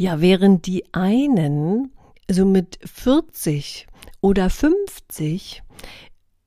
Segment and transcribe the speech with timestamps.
[0.00, 1.90] Ja, während die einen
[2.30, 3.88] so mit 40
[4.20, 5.64] oder 50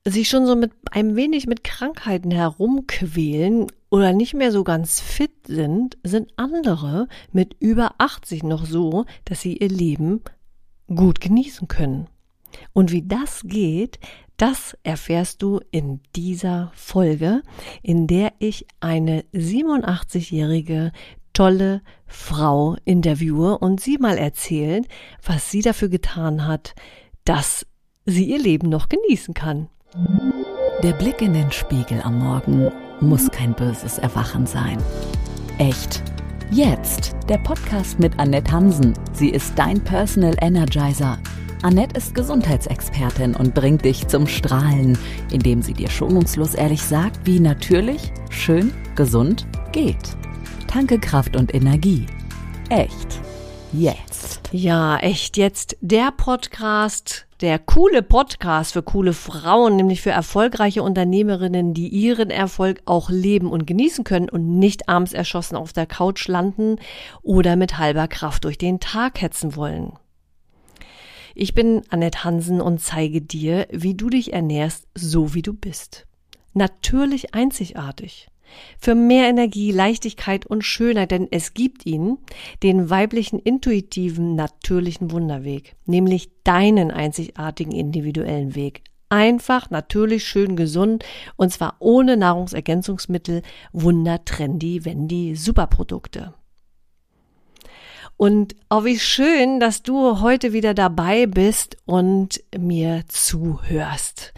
[0.06, 5.46] sich schon so mit ein wenig mit Krankheiten herumquälen oder nicht mehr so ganz fit
[5.46, 10.22] sind, sind andere mit über 80 noch so, dass sie ihr Leben
[10.88, 12.08] gut genießen können.
[12.72, 13.98] Und wie das geht,
[14.38, 17.42] das erfährst du in dieser Folge,
[17.82, 20.92] in der ich eine 87-jährige
[21.32, 24.86] tolle Frau interviewe und sie mal erzählt,
[25.24, 26.74] was sie dafür getan hat,
[27.24, 27.66] dass
[28.04, 29.68] sie ihr Leben noch genießen kann.
[30.82, 34.78] Der Blick in den Spiegel am Morgen muss kein böses Erwachen sein.
[35.58, 36.02] Echt.
[36.50, 38.94] Jetzt der Podcast mit Annette Hansen.
[39.12, 41.18] Sie ist dein Personal Energizer.
[41.62, 44.98] Annette ist Gesundheitsexpertin und bringt dich zum Strahlen,
[45.30, 50.16] indem sie dir schonungslos ehrlich sagt, wie natürlich, schön, gesund geht.
[50.72, 52.06] Tanke Kraft und Energie.
[52.70, 53.20] Echt.
[53.74, 54.40] Jetzt.
[54.52, 61.74] Ja, echt jetzt der Podcast der coole Podcast für coole Frauen, nämlich für erfolgreiche Unternehmerinnen,
[61.74, 66.26] die ihren Erfolg auch leben und genießen können und nicht abends erschossen auf der Couch
[66.26, 66.76] landen
[67.20, 69.92] oder mit halber Kraft durch den Tag hetzen wollen.
[71.34, 76.06] Ich bin Annette Hansen und zeige dir, wie du dich ernährst, so wie du bist.
[76.54, 78.31] Natürlich einzigartig
[78.78, 82.18] für mehr Energie, Leichtigkeit und Schönheit, denn es gibt ihn,
[82.62, 88.82] den weiblichen, intuitiven, natürlichen Wunderweg, nämlich deinen einzigartigen individuellen Weg.
[89.08, 91.04] Einfach, natürlich, schön, gesund
[91.36, 96.32] und zwar ohne Nahrungsergänzungsmittel, wundertrendy, wendy, Superprodukte.
[98.22, 104.32] Und auch wie schön, dass du heute wieder dabei bist und mir zuhörst.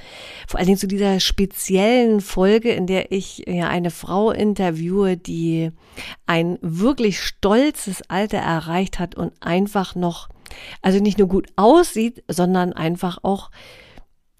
[0.48, 5.70] Vor allen Dingen zu dieser speziellen Folge, in der ich ja eine Frau interviewe, die
[6.24, 10.30] ein wirklich stolzes Alter erreicht hat und einfach noch,
[10.80, 13.50] also nicht nur gut aussieht, sondern einfach auch,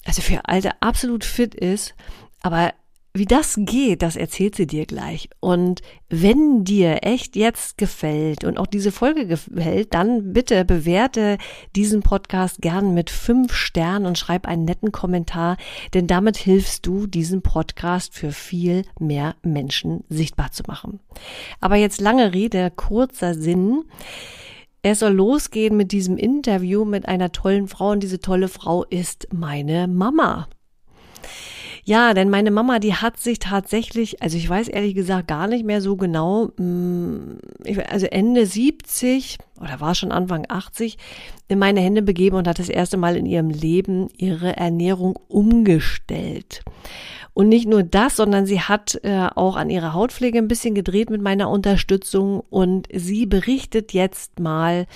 [0.06, 1.94] also für Alter absolut fit ist,
[2.41, 2.72] aber
[3.16, 5.30] wie das geht, das erzählt sie dir gleich.
[5.38, 11.38] Und wenn dir echt jetzt gefällt und auch diese Folge gefällt, dann bitte bewerte
[11.76, 15.58] diesen Podcast gern mit fünf Sternen und schreib einen netten Kommentar,
[15.94, 20.98] denn damit hilfst du, diesen Podcast für viel mehr Menschen sichtbar zu machen.
[21.60, 23.84] Aber jetzt lange Rede, kurzer Sinn.
[24.82, 29.28] Es soll losgehen mit diesem Interview mit einer tollen Frau und diese tolle Frau ist
[29.32, 30.48] meine Mama.
[31.87, 35.67] Ja, denn meine Mama, die hat sich tatsächlich, also ich weiß ehrlich gesagt gar nicht
[35.67, 37.39] mehr so genau, mm,
[37.89, 40.97] also Ende 70 oder war schon Anfang 80,
[41.49, 46.62] in meine Hände begeben und hat das erste Mal in ihrem Leben ihre Ernährung umgestellt.
[47.34, 51.11] Und nicht nur das, sondern sie hat äh, auch an ihrer Hautpflege ein bisschen gedreht
[51.11, 54.87] mit meiner Unterstützung und sie berichtet jetzt mal,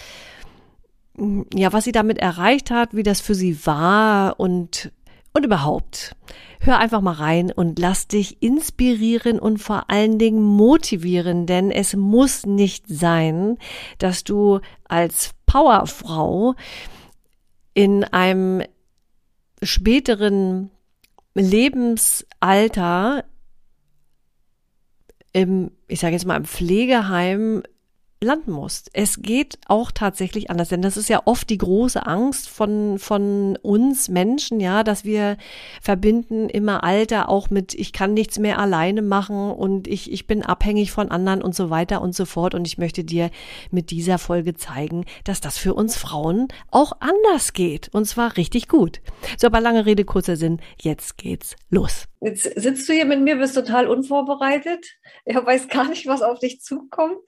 [1.19, 4.91] mm, ja, was sie damit erreicht hat, wie das für sie war und
[5.39, 6.17] und überhaupt,
[6.61, 11.95] hör einfach mal rein und lass dich inspirieren und vor allen Dingen motivieren, denn es
[11.95, 13.57] muss nicht sein,
[13.99, 16.55] dass du als Powerfrau
[17.73, 18.63] in einem
[19.63, 20.71] späteren
[21.35, 23.25] Lebensalter
[25.33, 27.63] im, ich sage jetzt mal, im Pflegeheim
[28.21, 28.91] landen musst.
[28.93, 33.57] Es geht auch tatsächlich anders, denn das ist ja oft die große Angst von, von
[33.63, 35.37] uns Menschen, ja, dass wir
[35.81, 40.43] verbinden immer Alter auch mit, ich kann nichts mehr alleine machen und ich, ich bin
[40.43, 42.55] abhängig von anderen und so weiter und so fort.
[42.55, 43.31] Und ich möchte dir
[43.71, 47.89] mit dieser Folge zeigen, dass das für uns Frauen auch anders geht.
[47.93, 49.01] Und zwar richtig gut.
[49.37, 50.61] So, aber lange Rede, kurzer Sinn.
[50.81, 52.08] Jetzt geht's los.
[52.21, 54.87] Jetzt sitzt du hier mit mir, bist total unvorbereitet.
[55.25, 57.23] Ich weiß gar nicht, was auf dich zukommt.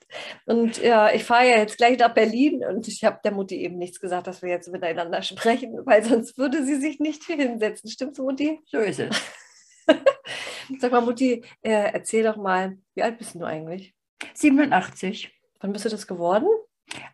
[0.47, 3.79] Und ja, ich fahre ja jetzt gleich nach Berlin und ich habe der Mutti eben
[3.79, 7.89] nichts gesagt, dass wir jetzt miteinander sprechen, weil sonst würde sie sich nicht hier hinsetzen.
[7.89, 8.61] Stimmt's, Mutti?
[8.67, 9.17] So ist es.
[10.79, 13.95] Sag mal, Mutti, äh, erzähl doch mal, wie alt bist du eigentlich?
[14.35, 15.33] 87.
[15.61, 16.47] Wann bist du das geworden?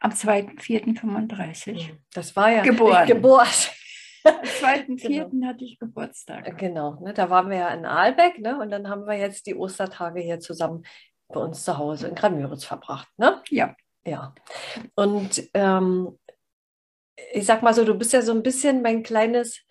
[0.00, 1.90] Am 2.4.35.
[2.12, 3.06] Das war ja Geboren.
[3.06, 3.46] geboren.
[4.26, 5.28] Am 2.4.
[5.31, 5.46] Genau.
[5.46, 6.58] hatte ich Geburtstag.
[6.58, 9.55] Genau, ne, da waren wir ja in Aalbeck ne, und dann haben wir jetzt die
[9.55, 10.84] Ostertage hier zusammen
[11.28, 13.08] bei uns zu Hause in Gramüritz verbracht.
[13.17, 13.43] Ne?
[13.50, 13.75] Ja.
[14.06, 14.34] Ja.
[14.94, 16.17] Und ähm,
[17.32, 19.62] ich sag mal so, du bist ja so ein bisschen mein kleines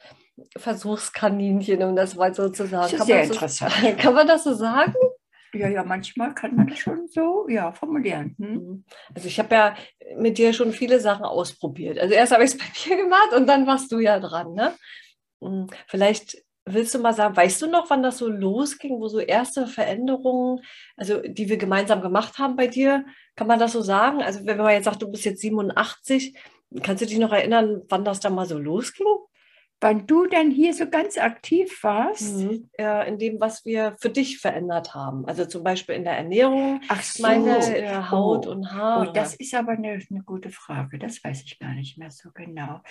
[0.57, 2.92] Versuchskaninchen, um das mal so zu sagen.
[2.92, 3.72] Das ist sehr interessant.
[3.72, 4.94] So, kann man das so sagen?
[5.56, 8.36] Ja, ja, manchmal kann man das schon so ja, formulieren.
[8.38, 8.54] Hm?
[8.54, 8.86] Mhm.
[9.13, 9.75] Also ich habe ja
[10.18, 11.98] mit dir schon viele Sachen ausprobiert.
[12.00, 14.54] Also erst habe ich es bei mir gemacht und dann warst du ja dran.
[14.54, 14.74] Ne?
[15.42, 19.19] Hm, vielleicht willst du mal sagen, weißt du noch, wann das so losging, wo so
[19.19, 20.62] erste Veränderungen,
[20.98, 23.06] also die wir gemeinsam gemacht haben bei dir,
[23.36, 24.24] kann man das so sagen?
[24.24, 26.36] Also wenn man jetzt sagt, du bist jetzt 87,
[26.81, 29.06] kannst du dich noch erinnern, wann das da mal so losging?
[29.85, 32.37] Wann du dann hier so ganz aktiv warst?
[32.37, 32.71] Mhm.
[32.75, 35.27] Äh, in dem, was wir für dich verändert haben.
[35.27, 37.21] Also zum Beispiel in der Ernährung, Ach so.
[37.21, 38.49] meine äh, Haut Oh.
[38.51, 39.09] und Haare.
[39.09, 40.97] Oh, das ist aber eine, eine gute Frage.
[40.97, 42.81] Das weiß ich gar nicht mehr so genau.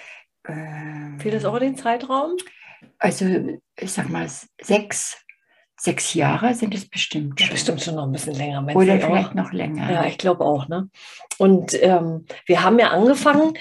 [0.46, 2.37] Ähm, Fehlt das auch in den Zeitraum?
[2.99, 3.26] Also,
[3.76, 4.29] ich sag mal,
[4.62, 5.20] sechs,
[5.76, 7.55] sechs Jahre sind es bestimmt Ja, schon.
[7.55, 8.65] bestimmt schon noch ein bisschen länger.
[8.75, 9.11] Oder du auch?
[9.11, 9.91] vielleicht noch länger.
[9.91, 10.88] Ja, ich glaube auch, ne?
[11.38, 13.55] Und ähm, wir haben ja angefangen,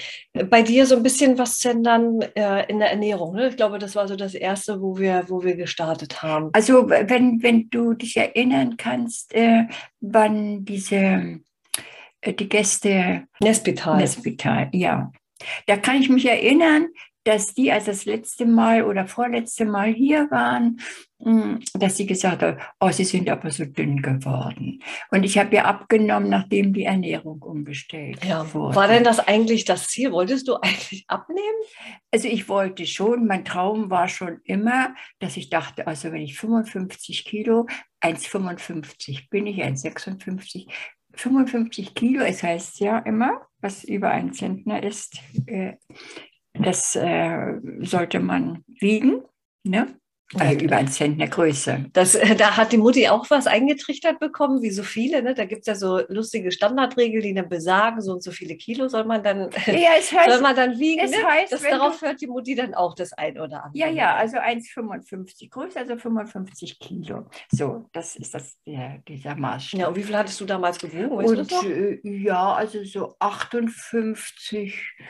[0.48, 3.34] bei dir so ein bisschen was zu ändern äh, in der Ernährung.
[3.34, 3.48] Ne?
[3.48, 6.50] Ich glaube, das war so das Erste, wo wir, wo wir gestartet haben.
[6.52, 9.64] Also, wenn, wenn du dich erinnern kannst, äh,
[10.00, 11.40] wann diese,
[12.20, 13.96] äh, die Gäste Nespital.
[13.96, 15.10] Nespital, ja.
[15.66, 16.86] Da kann ich mich erinnern,
[17.24, 20.78] dass die als das letzte Mal oder vorletzte Mal hier waren,
[21.74, 24.82] dass sie gesagt haben, oh, sie sind aber so dünn geworden.
[25.10, 28.52] Und ich habe ja abgenommen, nachdem die Ernährung umgestellt ja.
[28.52, 28.76] wurde.
[28.76, 30.12] War denn das eigentlich das Ziel?
[30.12, 31.40] Wolltest du eigentlich abnehmen?
[32.12, 36.38] Also ich wollte schon, mein Traum war schon immer, dass ich dachte, also wenn ich
[36.38, 37.66] 55 Kilo,
[38.02, 40.70] 1,55 bin ich, 1,56,
[41.14, 45.74] 55 Kilo, es heißt ja immer, was über einen Zentner ist, äh,
[46.52, 49.22] das äh, sollte man wiegen,
[49.64, 49.98] ne?
[50.40, 51.86] Äh, über einen Zentner Größe.
[51.92, 55.22] Das, äh, da hat die Mutti auch was eingetrichtert bekommen, wie so viele.
[55.22, 55.34] Ne?
[55.34, 58.88] Da gibt es ja so lustige Standardregeln, die dann besagen, so und so viele Kilo
[58.88, 61.00] soll man dann, Ja, es soll heißt, man dann wiegen.
[61.04, 61.24] es ne?
[61.24, 63.78] heißt, das, darauf hört die Mutti dann auch das ein oder andere.
[63.78, 67.26] ja, ja, also 1,55 Größe, also 55 Kilo.
[67.50, 69.80] So, das ist das, der, dieser Maßstab.
[69.80, 71.16] Ja, und wie viel hattest du damals gewogen?
[71.16, 75.04] Weißt du Und äh, ja, also so 58 äh,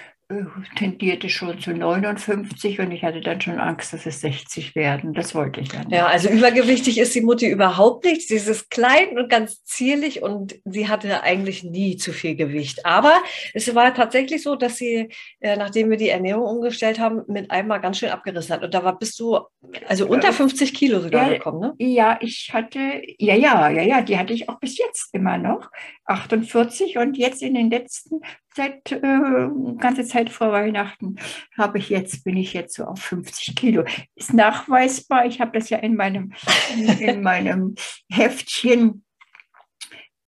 [0.76, 5.12] tendierte schon zu 59 und ich hatte dann schon Angst, dass es 60 werden.
[5.12, 5.92] Das wollte ich nicht.
[5.92, 8.26] Ja, also übergewichtig ist die Mutti überhaupt nicht.
[8.28, 12.86] Sie ist klein und ganz zierlich und sie hatte eigentlich nie zu viel Gewicht.
[12.86, 13.12] Aber
[13.52, 15.10] es war tatsächlich so, dass sie,
[15.40, 18.64] äh, nachdem wir die Ernährung umgestellt haben, mit einmal ganz schön abgerissen hat.
[18.64, 19.40] Und da war, bist du
[19.86, 21.74] also unter 50 Kilo sogar Ja, gekommen, ne?
[21.78, 25.70] Ja, ich hatte, ja, ja, ja, ja, die hatte ich auch bis jetzt immer noch.
[26.06, 28.20] 48 und jetzt in den letzten,
[28.54, 29.48] seit äh,
[29.78, 31.16] ganze Zeit vor Weihnachten,
[31.56, 33.84] habe ich jetzt, bin ich jetzt so auf 50 Kilo.
[34.14, 36.32] Ist nachweisbar, ich habe das ja in meinem,
[36.76, 37.74] in, in meinem
[38.10, 39.04] Heftchen,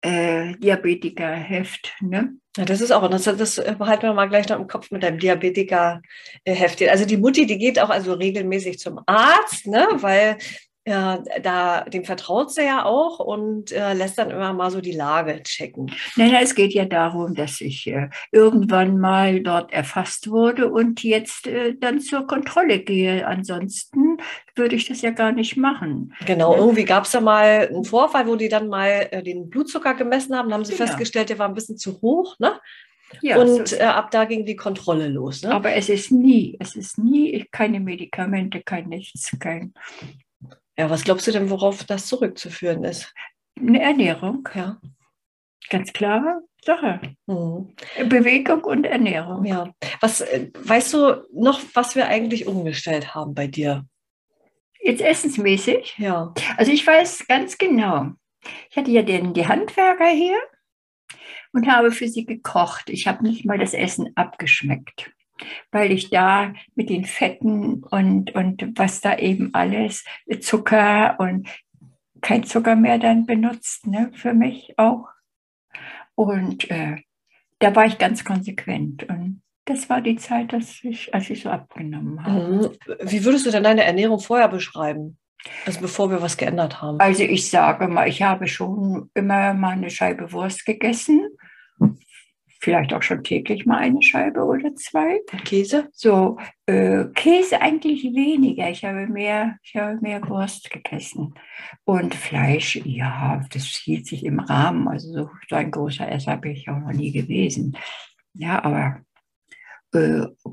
[0.02, 2.36] äh, Diabetiker-Heft, ne?
[2.58, 5.20] Ja, das ist auch, das, das behalten wir mal gleich noch im Kopf mit deinem
[5.20, 6.90] Diabetiker-Heftchen.
[6.90, 10.38] Also die Mutti, die geht auch also regelmäßig zum Arzt, ne, weil
[10.88, 14.92] ja, da, dem vertraut sie ja auch und äh, lässt dann immer mal so die
[14.92, 15.92] Lage checken.
[16.16, 21.04] Nein, nein, es geht ja darum, dass ich äh, irgendwann mal dort erfasst wurde und
[21.04, 23.26] jetzt äh, dann zur Kontrolle gehe.
[23.26, 24.18] Ansonsten
[24.56, 26.14] würde ich das ja gar nicht machen.
[26.26, 26.60] Genau, Ja.
[26.60, 30.36] irgendwie gab es da mal einen Vorfall, wo die dann mal äh, den Blutzucker gemessen
[30.36, 30.86] haben, haben sie Genau.
[30.86, 32.60] festgestellt, der war ein bisschen zu hoch, ne?
[33.22, 35.44] Ja, und so, äh, ab da ging die Kontrolle los.
[35.44, 35.52] Ne?
[35.52, 39.74] aber es ist nie, es ist nie keine Medikamente, kein nichts, kein,
[40.78, 43.14] Ja, was glaubst du denn, worauf das zurückzuführen ist?
[43.58, 44.82] eine Ernährung, Ja.
[45.70, 47.00] ganz klare Sache.
[47.26, 47.74] Mhm.
[48.10, 49.46] Bewegung und Ernährung.
[49.46, 49.74] Ja.
[50.02, 53.86] Was äh, weißt du noch, was wir eigentlich umgestellt haben bei dir?
[54.82, 55.96] Jetzt essensmäßig.
[55.98, 56.34] Ja.
[56.58, 58.12] Also ich weiß ganz genau.
[58.70, 60.38] Ich hatte ja den, die Handwerker hier
[61.54, 62.90] und habe für sie gekocht.
[62.90, 65.12] Ich habe nicht mal das Essen abgeschmeckt,
[65.72, 70.06] weil ich da mit den Fetten und, und was da eben alles,
[70.42, 71.48] Zucker und
[72.22, 75.08] kein Zucker mehr dann benutzt, ne, für mich auch.
[76.16, 76.98] Und äh,
[77.60, 79.04] da war ich ganz konsequent.
[79.04, 82.40] Und das war die Zeit, dass ich, als ich so abgenommen habe.
[82.40, 82.70] Mhm.
[83.02, 85.18] Wie würdest du denn deine Ernährung vorher beschreiben?
[85.66, 87.00] Also bevor wir was geändert haben.
[87.00, 91.28] Also ich sage mal, ich habe schon immer mal eine Scheibe Wurst gegessen.
[92.60, 95.22] Vielleicht auch schon täglich mal eine Scheibe oder zwei.
[95.44, 95.90] Käse?
[95.92, 98.70] So, äh, Käse eigentlich weniger.
[98.70, 101.36] Ich habe mehr, ich habe mehr Wurst gegessen.
[101.84, 104.88] Und Fleisch, ja, das hielt sich im Rahmen.
[104.88, 107.78] Also so, ein großer Esser bin ich auch noch nie gewesen.
[108.34, 109.02] Ja, aber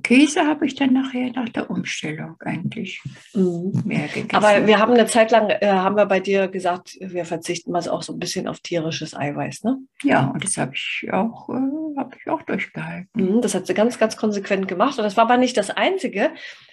[0.03, 3.01] Käse habe ich dann nachher nach der Umstellung eigentlich
[3.35, 3.83] Mhm.
[3.85, 4.35] mehr gegessen.
[4.35, 7.87] Aber wir haben eine Zeit lang, äh, haben wir bei dir gesagt, wir verzichten mal
[7.89, 9.79] auch so ein bisschen auf tierisches Eiweiß, ne?
[10.03, 13.09] ja, und das habe ich auch, äh, habe ich auch durchgehalten.
[13.15, 14.99] Mhm, Das hat sie ganz, ganz konsequent gemacht.
[14.99, 16.31] Und das war aber nicht das Einzige.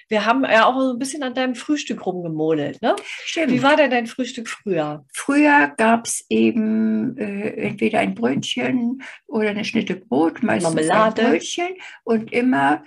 [0.09, 2.95] Wir haben ja auch so ein bisschen an deinem Frühstück rumgemodelt, ne?
[3.23, 3.51] Stimmt.
[3.51, 5.05] Wie war denn dein Frühstück früher?
[5.13, 11.21] Früher gab es eben äh, entweder ein Brötchen oder eine Schnitte Brot, meistens Marmelade.
[11.21, 11.69] ein Brötchen
[12.03, 12.83] und immer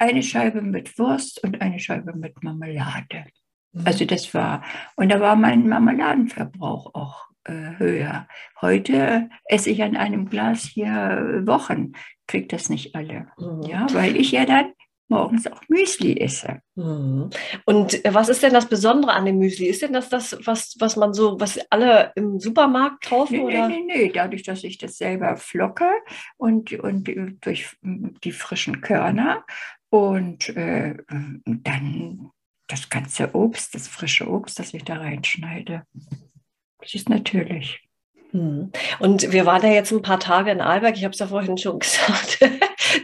[0.00, 3.26] eine Scheibe mit Wurst und eine Scheibe mit Marmelade.
[3.72, 3.86] Mhm.
[3.86, 4.64] Also das war,
[4.96, 8.26] und da war mein Marmeladenverbrauch auch äh, höher.
[8.60, 11.92] Heute esse ich an einem Glas hier Wochen,
[12.26, 13.28] kriege das nicht alle.
[13.38, 13.62] Mhm.
[13.62, 14.72] Ja, weil ich ja dann
[15.08, 16.60] morgens auch Müsli esse.
[16.74, 17.30] Mhm.
[17.64, 19.66] Und äh, was ist denn das Besondere an dem Müsli?
[19.66, 23.38] Ist denn das das, was, was man so, was alle im Supermarkt kaufen?
[23.38, 23.68] Nee, oder?
[23.68, 25.90] nee, nee, dadurch, dass ich das selber flocke
[26.36, 27.08] und, und
[27.40, 29.44] durch die frischen Körner
[29.90, 30.96] und äh,
[31.44, 32.30] dann
[32.66, 35.84] das ganze Obst, das frische Obst, das ich da reinschneide.
[36.80, 37.80] Das ist natürlich.
[38.32, 38.70] Hm.
[38.98, 41.56] Und wir waren ja jetzt ein paar Tage in Alberg, ich habe es ja vorhin
[41.56, 42.40] schon gesagt.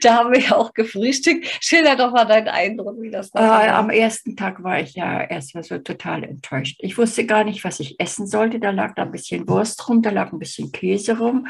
[0.02, 1.46] Da haben wir ja auch gefrühstückt.
[1.60, 3.68] Schilder doch mal deinen Eindruck, wie das äh, war.
[3.68, 6.76] Am ersten Tag war ich ja erstmal so total enttäuscht.
[6.80, 8.60] Ich wusste gar nicht, was ich essen sollte.
[8.60, 11.46] Da lag da ein bisschen Wurst rum, da lag ein bisschen Käse rum.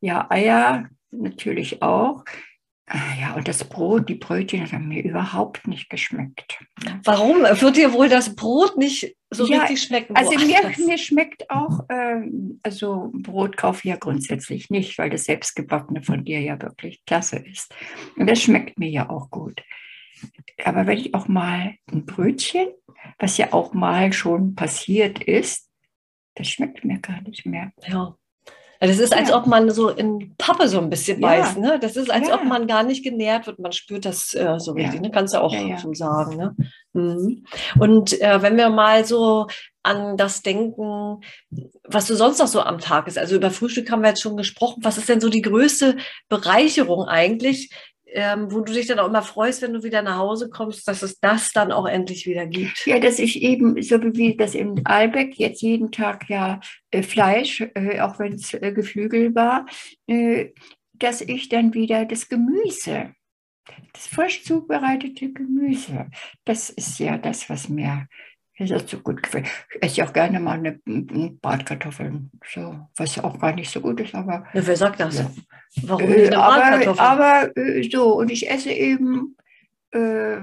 [0.00, 2.24] Ja, Eier natürlich auch.
[2.94, 6.58] Ah ja, und das Brot, die Brötchen haben mir überhaupt nicht geschmeckt.
[7.04, 7.40] Warum?
[7.42, 10.14] Wird dir wohl das Brot nicht so ja, richtig schmecken?
[10.14, 15.24] Also mir, mir schmeckt auch, ähm, also Brot kaufe ich ja grundsätzlich nicht, weil das
[15.24, 17.74] selbstgebackene von dir ja wirklich klasse ist.
[18.16, 19.62] Und das schmeckt mir ja auch gut.
[20.62, 22.68] Aber wenn ich auch mal ein Brötchen,
[23.18, 25.70] was ja auch mal schon passiert ist,
[26.34, 27.72] das schmeckt mir gar nicht mehr.
[27.86, 28.18] Ja.
[28.88, 29.36] Das ist, als ja.
[29.36, 31.28] ob man so in Pappe so ein bisschen ja.
[31.28, 31.58] beißt.
[31.58, 31.78] Ne?
[31.80, 32.34] Das ist, als ja.
[32.34, 33.60] ob man gar nicht genährt wird.
[33.60, 35.00] Man spürt das äh, so richtig.
[35.00, 35.10] Ne?
[35.12, 36.36] Kannst du auch so sagen.
[36.36, 36.56] Ne?
[36.92, 37.44] Mhm.
[37.78, 39.46] Und äh, wenn wir mal so
[39.84, 41.20] an das denken,
[41.84, 43.18] was du sonst noch so am Tag ist.
[43.18, 44.82] Also über Frühstück haben wir jetzt schon gesprochen.
[44.82, 45.96] Was ist denn so die größte
[46.28, 47.70] Bereicherung eigentlich,
[48.14, 51.02] ähm, wo du dich dann auch immer freust, wenn du wieder nach Hause kommst, dass
[51.02, 52.86] es das dann auch endlich wieder gibt.
[52.86, 57.60] Ja, dass ich eben, so wie das in Albeck, jetzt jeden Tag ja äh, Fleisch,
[57.74, 59.66] äh, auch wenn es äh, Geflügel war,
[60.06, 60.50] äh,
[60.94, 63.14] dass ich dann wieder das Gemüse,
[63.92, 66.06] das frisch zubereitete Gemüse,
[66.44, 68.06] das ist ja das, was mir
[68.66, 69.46] das ist so gut gefällt.
[69.74, 74.00] Ich esse auch gerne mal eine, eine Bratkartoffeln, so, was auch gar nicht so gut
[74.00, 74.46] ist, aber.
[74.52, 75.18] Ja, wer sagt das?
[75.18, 75.30] Ja.
[75.82, 77.00] Warum äh, nicht eine Bratkartoffel?
[77.00, 79.36] Aber, aber äh, so, und ich esse eben
[79.92, 80.38] äh,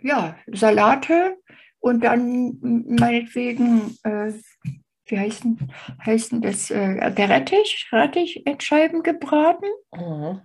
[0.00, 1.36] ja, Salate
[1.80, 4.32] und dann meinetwegen, äh,
[5.06, 5.72] wie heißen,
[6.04, 9.66] heißen das, äh, der Rettich, Rettich in Scheiben gebraten.
[9.94, 10.40] Mhm.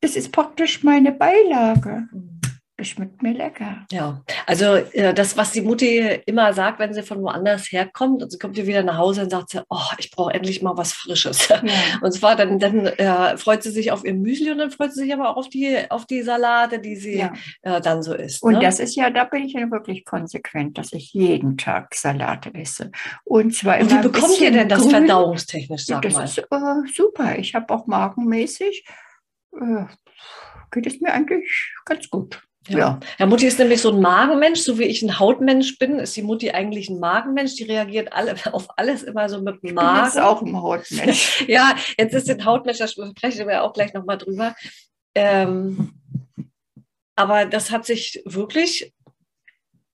[0.00, 2.08] Das ist praktisch meine Beilage.
[2.12, 2.40] Mhm.
[2.80, 3.84] Schmeckt mir lecker.
[3.90, 8.30] Ja, also äh, das, was die Mutti immer sagt, wenn sie von woanders herkommt und
[8.30, 10.92] sie kommt hier wieder nach Hause und sagt sie, oh, ich brauche endlich mal was
[10.92, 11.48] Frisches.
[11.48, 11.60] Ja.
[12.02, 15.00] Und zwar dann, dann äh, freut sie sich auf ihr Müsli und dann freut sie
[15.00, 17.32] sich aber auch auf die, auf die Salate, die sie ja.
[17.62, 18.42] äh, dann so isst.
[18.42, 18.60] Und ne?
[18.60, 22.92] das ist ja, da bin ich ja wirklich konsequent, dass ich jeden Tag Salate esse.
[23.24, 24.90] Und zwar und wie bekommt ihr denn das grün?
[24.90, 26.20] verdauungstechnisch, sag das mal?
[26.22, 27.38] Das ist äh, super.
[27.38, 28.84] Ich habe auch magenmäßig,
[29.60, 29.84] äh,
[30.70, 32.47] geht es mir eigentlich ganz gut.
[32.68, 33.00] Ja.
[33.18, 33.26] ja.
[33.26, 36.50] Mutti ist nämlich so ein Magenmensch, so wie ich ein Hautmensch bin, ist die Mutti
[36.50, 37.54] eigentlich ein Magenmensch.
[37.56, 40.08] Die reagiert alle, auf alles immer so mit dem Magen.
[40.08, 41.44] Ich bin auch ein Hautmensch.
[41.48, 44.54] ja, jetzt ist ein Hautmensch, da sprechen wir auch gleich nochmal drüber.
[45.14, 45.92] Ähm,
[47.16, 48.92] aber das hat sich wirklich,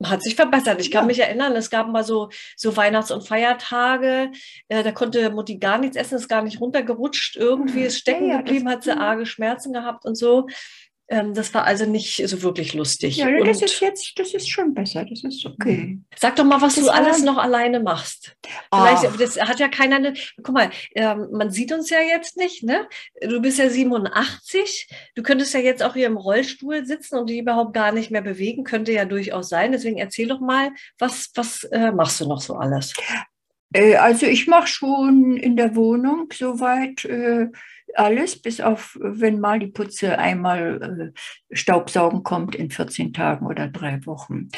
[0.02, 0.80] hat sich verbessert.
[0.80, 1.06] Ich kann ja.
[1.06, 4.30] mich erinnern, es gab mal so, so Weihnachts- und Feiertage,
[4.68, 8.38] äh, da konnte Mutti gar nichts essen, ist gar nicht runtergerutscht, irgendwie ist stecken ja,
[8.38, 10.48] geblieben, hat sie arge Schmerzen gehabt und so.
[11.06, 13.18] Ähm, das war also nicht so wirklich lustig.
[13.18, 15.76] Ja, das ist jetzt, das ist schon besser, das ist okay.
[15.76, 16.04] Mhm.
[16.16, 18.36] Sag doch mal, was das du alles noch alleine machst.
[18.72, 19.16] Vielleicht, Ach.
[19.18, 22.88] das hat ja keiner, eine, guck mal, ähm, man sieht uns ja jetzt nicht, ne?
[23.20, 27.38] Du bist ja 87, du könntest ja jetzt auch hier im Rollstuhl sitzen und dich
[27.38, 29.72] überhaupt gar nicht mehr bewegen, könnte ja durchaus sein.
[29.72, 32.94] Deswegen erzähl doch mal, was, was äh, machst du noch so alles?
[33.74, 37.04] Äh, also ich mache schon in der Wohnung soweit.
[37.04, 37.48] Äh,
[37.94, 43.68] alles, bis auf, wenn mal die Putze einmal äh, Staubsaugen kommt in 14 Tagen oder
[43.68, 44.48] drei Wochen.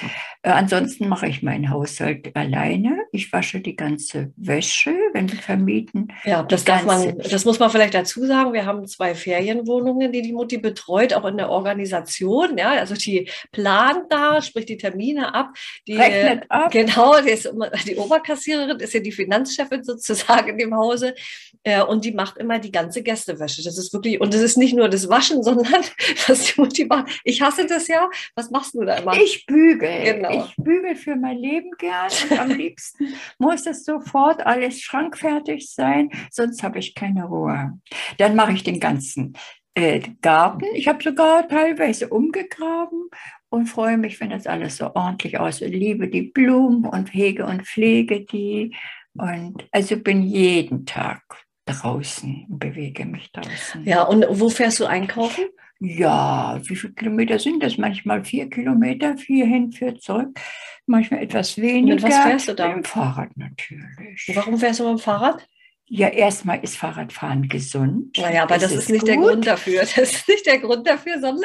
[0.43, 3.05] Äh, ansonsten mache ich meinen Haushalt alleine.
[3.13, 6.09] Ich wasche die ganze Wäsche, wenn wir vermieten.
[6.25, 8.53] Ja, das darf man, das muss man vielleicht dazu sagen.
[8.53, 12.57] Wir haben zwei Ferienwohnungen, die die Mutti betreut, auch in der Organisation.
[12.57, 15.51] Ja, also die plant da, spricht die Termine ab.
[15.87, 16.71] Die, Rechnet ab.
[16.71, 17.53] Genau, die, ist,
[17.87, 21.15] die Oberkassiererin ist ja die Finanzchefin sozusagen in dem Hause.
[21.63, 23.63] Äh, und die macht immer die ganze Gäste Gästewäsche.
[23.63, 25.83] Das ist wirklich, und das ist nicht nur das Waschen, sondern
[26.27, 27.21] was die Mutti macht.
[27.25, 28.09] Ich hasse das ja.
[28.35, 29.15] Was machst du da immer?
[29.15, 30.15] Ich bügel.
[30.15, 30.45] Genau.
[30.45, 32.11] Ich bügel für mein Leben gern.
[32.31, 37.79] Und am liebsten muss es sofort alles schrankfertig sein, sonst habe ich keine Ruhe.
[38.19, 39.37] Dann mache ich den ganzen
[39.75, 40.65] äh, Garten.
[40.75, 43.09] Ich habe sogar teilweise umgegraben
[43.49, 45.73] und freue mich, wenn das alles so ordentlich aussieht.
[45.73, 48.75] Liebe die Blumen und hege und pflege die.
[49.19, 53.85] Und also bin jeden Tag draußen und bewege mich draußen.
[53.85, 55.45] Ja, und wo fährst du einkaufen?
[55.79, 57.77] Ja, wie viele Kilometer sind das?
[57.77, 60.39] Manchmal vier Kilometer, vier hin, vier zurück.
[60.87, 61.97] Manchmal etwas weniger.
[61.97, 62.69] Mit was fährst du da?
[62.69, 64.33] Mit dem Fahrrad natürlich.
[64.35, 65.47] Warum fährst du mit dem Fahrrad?
[65.89, 68.19] Ja, erstmal ist Fahrradfahren gesund.
[68.19, 69.29] Naja, aber das, ist, nicht der gut.
[69.29, 69.81] Grund dafür.
[69.81, 71.45] Das ist nicht der Grund dafür, sondern.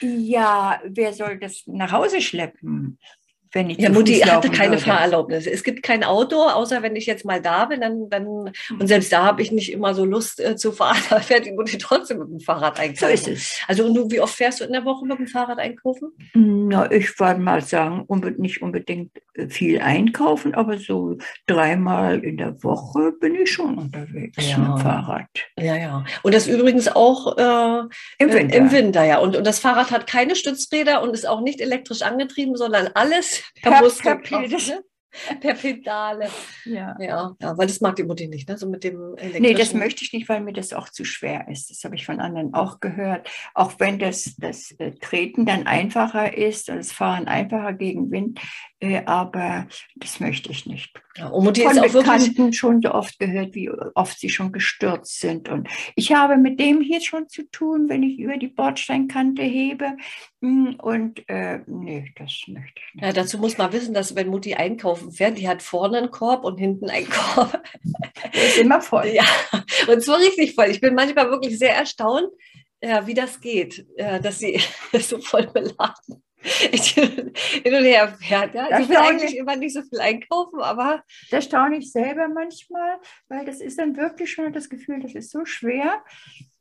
[0.00, 2.98] Ja, wer soll das nach Hause schleppen?
[3.52, 4.82] Wenn ich Ja, Mutti hatte keine würde?
[4.84, 5.46] Fahrerlaubnis.
[5.46, 9.12] Es gibt kein Auto, außer wenn ich jetzt mal da bin, dann, dann und selbst
[9.12, 10.96] da habe ich nicht immer so Lust äh, zu fahren.
[11.10, 13.12] Da fährt die Mutti trotzdem mit dem Fahrrad So einkaufen.
[13.14, 13.58] ist es.
[13.66, 16.10] Also und du, wie oft fährst du in der Woche mit dem Fahrrad einkaufen?
[16.34, 18.06] Na, ich würde mal sagen,
[18.38, 24.36] nicht unbedingt äh, viel einkaufen, aber so dreimal in der Woche bin ich schon unterwegs
[24.50, 24.58] Ja.
[24.58, 25.26] mit dem Fahrrad.
[25.58, 26.04] Ja, ja.
[26.22, 27.80] Und das übrigens auch äh,
[28.18, 28.56] Im äh, Winter.
[28.56, 29.18] Im Winter, ja.
[29.18, 33.37] Und, und das Fahrrad hat keine Stützräder und ist auch nicht elektrisch angetrieben, sondern alles
[33.62, 34.84] per, Per- Muskelkraft, per Pedal.
[35.40, 36.28] per Pedale.
[36.66, 36.96] Ja.
[37.00, 38.58] Ja, ja, weil das mag die Mutti nicht, ne?
[38.58, 39.42] So mit dem elektrischen.
[39.42, 41.70] Nee, das möchte ich nicht, weil mir das auch zu schwer ist.
[41.70, 43.28] Das habe ich von anderen auch gehört.
[43.54, 48.38] Auch wenn das, das äh, Treten dann einfacher ist, das Fahren einfacher gegen Wind,
[49.06, 49.66] aber
[49.96, 50.92] das möchte ich nicht.
[51.16, 52.00] Ja, und Mutti von ist auch.
[52.00, 55.48] Bekannten schon so oft gehört, wie oft sie schon gestürzt sind.
[55.48, 59.96] Und ich habe mit dem hier schon zu tun, wenn ich über die Bordsteinkante hebe.
[60.40, 63.04] Mm, Und äh, nee, das möchte ich nicht.
[63.04, 66.44] Ja, dazu muss man wissen, dass wenn Mutti einkaufen fährt, die hat vorne einen Korb
[66.44, 67.60] und hinten einen Korb.
[68.34, 69.08] Der ist immer voll.
[69.08, 69.24] Ja,
[69.88, 70.66] und zwar richtig voll.
[70.66, 72.28] Ich bin manchmal wirklich sehr erstaunt,
[72.80, 74.60] ja, wie das geht, äh, dass sie
[75.00, 77.32] so voll beladen ich hin
[77.74, 78.54] und her fährt.
[78.54, 78.66] Ja.
[78.78, 79.10] Ich will glaub ich.
[79.10, 83.78] eigentlich immer nicht so viel einkaufen, aber Das staune ich selber manchmal, weil das ist
[83.78, 86.02] dann wirklich schon das Gefühl, das ist so schwer.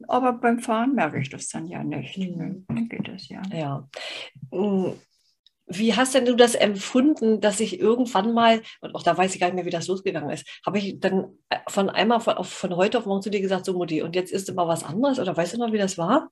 [0.08, 2.18] Aber beim Fahren merke ich das dann ja nicht.
[2.18, 2.66] Mhm.
[2.68, 3.42] Dann geht das ja.
[3.54, 3.88] ja.
[4.52, 4.94] Mm,
[5.68, 9.40] Wie hast denn du das empfunden, dass ich irgendwann mal, und auch da weiß ich
[9.42, 12.76] gar nicht mehr, wie das losgegangen ist, habe ich dann äh, von einmal von, von
[12.76, 15.20] heute auf morgen zu dir gesagt, so Mutti, und jetzt ist immer was anderes?
[15.20, 16.32] Oder weißt du noch, wie das war?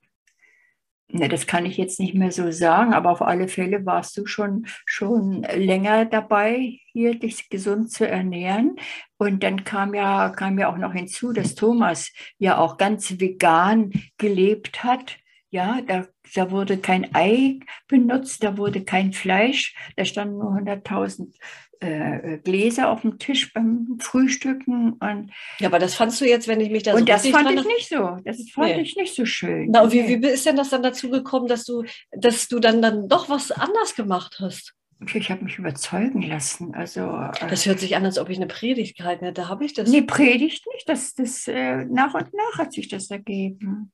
[1.08, 4.26] Ne, das kann ich jetzt nicht mehr so sagen, aber auf alle Fälle warst du
[4.26, 8.76] schon, schon länger dabei, hier dich gesund zu ernähren.
[9.18, 13.92] Und dann kam ja, kam ja auch noch hinzu, dass Thomas ja auch ganz vegan
[14.18, 15.18] gelebt hat.
[15.52, 21.34] Ja, da, da wurde kein Ei benutzt, da wurde kein Fleisch, da standen nur 100.000
[21.80, 24.94] äh, Gläser auf dem Tisch beim Frühstücken.
[24.94, 27.52] Und, Ja, aber das fandst du jetzt, wenn ich mich da so und das fand
[27.52, 28.18] ich nicht so.
[28.24, 28.82] Das fand Nee.
[28.82, 29.70] ich nicht so schön.
[29.72, 32.82] Na, und wie, wie ist denn das dann dazu gekommen, dass du, dass du dann,
[32.82, 34.74] dann doch was anders gemacht hast?
[35.14, 36.74] Ich habe mich überzeugen lassen.
[36.74, 39.50] Also, äh, Das hört sich an, als ob ich eine Predigt gehalten hätte.
[39.50, 39.90] Habe ich das?
[39.90, 40.88] nee, predigt nicht.
[40.88, 43.92] Das, das, äh, nach und nach hat sich das ergeben.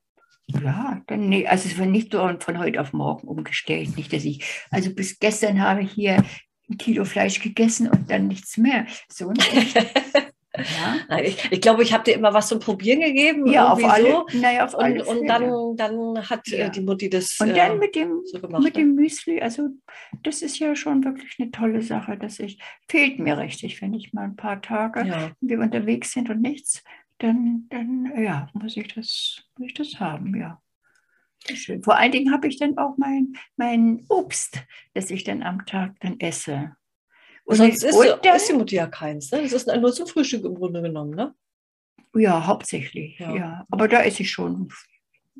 [0.47, 3.95] Ja, dann, nee, also es war nicht so von heute auf morgen umgestellt.
[3.95, 6.23] Nicht, dass ich, also bis gestern habe ich hier
[6.71, 8.85] ein Kilo Fleisch gegessen und dann nichts mehr.
[9.09, 9.51] So nicht.
[10.53, 13.47] Ja, Nein, ich, ich glaube, ich habe dir immer was zum Probieren gegeben.
[13.47, 14.25] ja auf alle, so.
[14.33, 16.65] naja, auf alle Und, dann, dann hat Ja.
[16.65, 17.39] äh, die Mutti das.
[17.39, 18.81] Und äh, dann mit dem, so gemacht, mit ne?
[18.81, 19.69] dem Müsli, also
[20.23, 24.11] das ist ja schon wirklich eine tolle Sache, dass ich, fehlt mir richtig, wenn ich
[24.11, 25.31] mal ein paar Tage ja.
[25.39, 26.83] wir unterwegs sind und nichts,
[27.19, 30.61] dann, dann ja, muss ich das, muss ich das haben, ja.
[31.53, 31.83] Schön.
[31.83, 34.59] Vor allen Dingen habe ich dann auch mein, mein Obst,
[34.93, 36.75] das ich dann am Tag dann esse.
[37.45, 39.31] Und sonst ist, und dann, ist die Mutti ja keins.
[39.31, 39.41] Ne?
[39.41, 41.11] Das ist nur zum Frühstück im Grunde genommen.
[41.11, 41.33] Ne?
[42.13, 43.35] ja, hauptsächlich, Ja.
[43.35, 43.65] ja.
[43.69, 44.69] Aber da esse ich schon,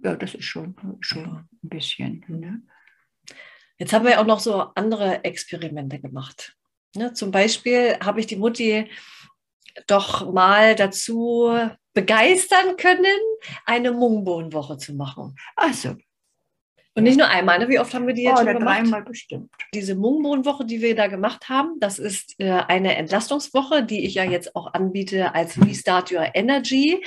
[0.04, 1.46] ja, das ist schon, schon Ja.
[1.64, 2.26] ein bisschen.
[2.28, 2.62] Ne?
[3.78, 6.56] Jetzt haben wir auch noch so andere Experimente gemacht.
[6.96, 7.14] Ne?
[7.14, 8.90] Zum Beispiel habe ich die Mutti
[9.88, 11.52] doch mal dazu
[11.94, 13.20] begeistern können,
[13.66, 15.36] eine Mungbohnenwoche zu machen.
[15.56, 15.96] Also,
[16.96, 17.70] Und nicht nur einmal, ne?
[17.70, 18.80] wie oft haben wir die jetzt oh, schon gemacht?
[18.80, 19.52] dreimal bestimmt.
[19.74, 24.24] Diese Mungbohnenwoche, die wir da gemacht haben, das ist äh, eine Entlastungswoche, die ich ja
[24.24, 27.04] jetzt auch anbiete als Restart Your Energy.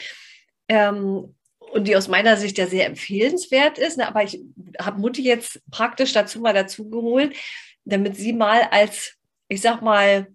[0.69, 1.35] Ähm,
[1.75, 3.99] und die aus meiner Sicht ja sehr empfehlenswert ist.
[3.99, 4.07] Ne?
[4.07, 4.41] Aber ich
[4.79, 7.37] habe Mutti jetzt praktisch dazu mal dazu geholt,
[7.85, 9.17] damit sie mal als,
[9.49, 10.29] ich sag mal,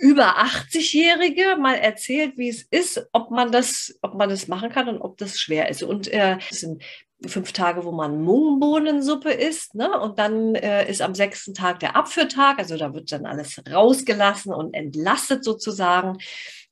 [0.00, 4.88] über 80-Jährige mal erzählt, wie es ist, ob man das, ob man das machen kann
[4.88, 5.82] und ob das schwer ist.
[5.82, 6.82] Und äh, es sind
[7.26, 9.98] fünf Tage, wo man Mungbohnensuppe isst, ne?
[10.00, 14.54] Und dann äh, ist am sechsten Tag der Abführtag, also da wird dann alles rausgelassen
[14.54, 16.18] und entlastet sozusagen.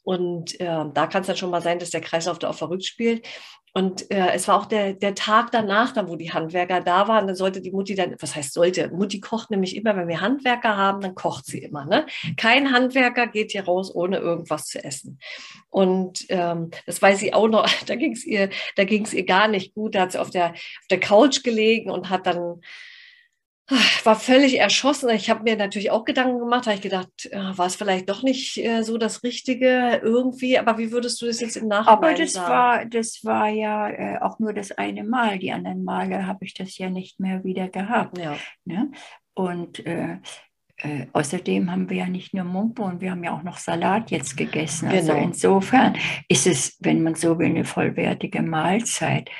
[0.06, 2.84] Und äh, da kann es dann schon mal sein, dass der Kreislauf da auch verrückt
[2.84, 3.26] spielt.
[3.74, 7.26] Und äh, es war auch der, der Tag danach, dann, wo die Handwerker da waren,
[7.26, 8.88] dann sollte die Mutti dann, was heißt sollte?
[8.90, 11.84] Mutti kocht nämlich immer, wenn wir Handwerker haben, dann kocht sie immer.
[11.86, 12.06] Ne?
[12.36, 15.18] Kein Handwerker geht hier raus, ohne irgendwas zu essen.
[15.70, 19.48] Und ähm, das weiß sie auch noch, da ging es ihr, da ging ihr gar
[19.48, 19.96] nicht gut.
[19.96, 22.60] Da hat sie auf der, auf der Couch gelegen und hat dann
[24.04, 25.10] war völlig erschossen.
[25.10, 28.58] Ich habe mir natürlich auch Gedanken gemacht, habe ich gedacht, war es vielleicht doch nicht
[28.58, 32.32] äh, so das Richtige irgendwie, aber wie würdest du das jetzt im Nachhinein Aber das
[32.34, 32.48] sagen?
[32.50, 35.38] war, das war ja äh, auch nur das eine Mal.
[35.38, 38.18] Die anderen Male habe ich das ja nicht mehr wieder gehabt.
[38.18, 38.36] ja.
[38.64, 38.90] Ne?
[39.34, 40.18] Und äh,
[40.78, 44.36] äh, außerdem haben wir ja nicht nur Mungbohnen, wir haben ja auch noch Salat jetzt
[44.36, 44.88] gegessen.
[44.88, 45.24] Also Genau.
[45.24, 45.96] insofern
[46.28, 49.30] ist es, wenn man so will, eine vollwertige Mahlzeit.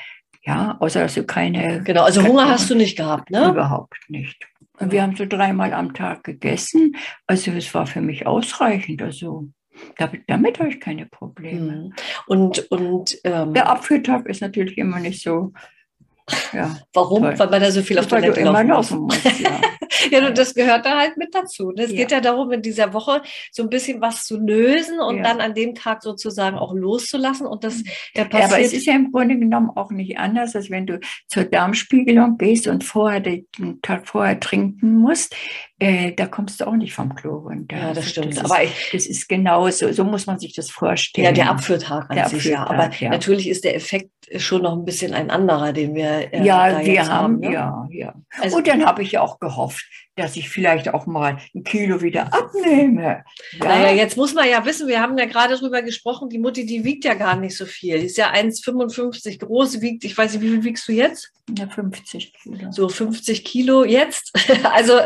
[0.46, 1.82] Ja, außer dass du keine.
[1.82, 3.48] Genau, also Hunger hast du nicht gehabt, ne?
[3.48, 4.46] Überhaupt nicht.
[4.78, 6.96] Und wir haben so dreimal am Tag gegessen.
[7.26, 9.02] Also es war für mich ausreichend.
[9.02, 9.48] Also
[9.96, 11.76] damit, damit habe ich keine Probleme.
[11.76, 11.92] Mhm.
[12.26, 15.52] Und, und ähm, Der Abführtag ist natürlich immer nicht so.
[16.52, 17.22] Ja, warum?
[17.22, 17.38] toll.
[17.38, 18.76] Weil man da so viel auf du Toilette laufen muss.
[18.90, 19.40] laufen musst.
[19.40, 19.60] Ja.
[20.10, 21.72] Ja, das gehört da halt mit dazu.
[21.76, 21.96] Es Ja.
[21.96, 25.22] geht ja darum, in dieser Woche so ein bisschen was zu lösen und Ja.
[25.24, 27.46] dann an dem Tag sozusagen auch loszulassen.
[27.46, 27.82] Und das
[28.14, 28.52] Ja, passiert.
[28.52, 32.36] aber es ist ja im Grunde genommen auch nicht anders, als wenn du zur Darmspiegelung
[32.38, 33.46] gehst und vorher den
[33.82, 35.34] Tag vorher trinken musst.
[35.78, 37.76] Äh, da kommst du auch nicht vom Klo runter.
[37.76, 38.36] ja, das Also stimmt.
[38.36, 41.24] Das aber ist, ich, das ist genauso, so muss man sich das vorstellen.
[41.26, 42.60] ja, der Abführtag an Der sich, ja.
[42.64, 43.10] Aber Abführtag, ja.
[43.10, 46.86] natürlich ist der Effekt schon noch ein bisschen ein anderer, den wir äh, Ja, wir
[46.94, 47.52] jetzt haben, ne?
[47.52, 48.14] ja, ja.
[48.40, 49.84] Also- und dann habe ich ja auch gehofft,
[50.16, 53.22] dass ich vielleicht auch mal ein Kilo wieder abnehme.
[53.58, 56.64] Ja, Naja, jetzt muss man ja wissen, wir haben ja gerade drüber gesprochen, die Mutti,
[56.64, 57.98] die wiegt ja gar nicht so viel.
[58.00, 61.32] Die ist ja 1,55 groß, wiegt, ich weiß nicht, wie viel wiegst du jetzt?
[61.56, 62.72] ja, 50 Kilo.
[62.72, 64.32] So 50 Kilo jetzt.
[64.64, 64.98] Also,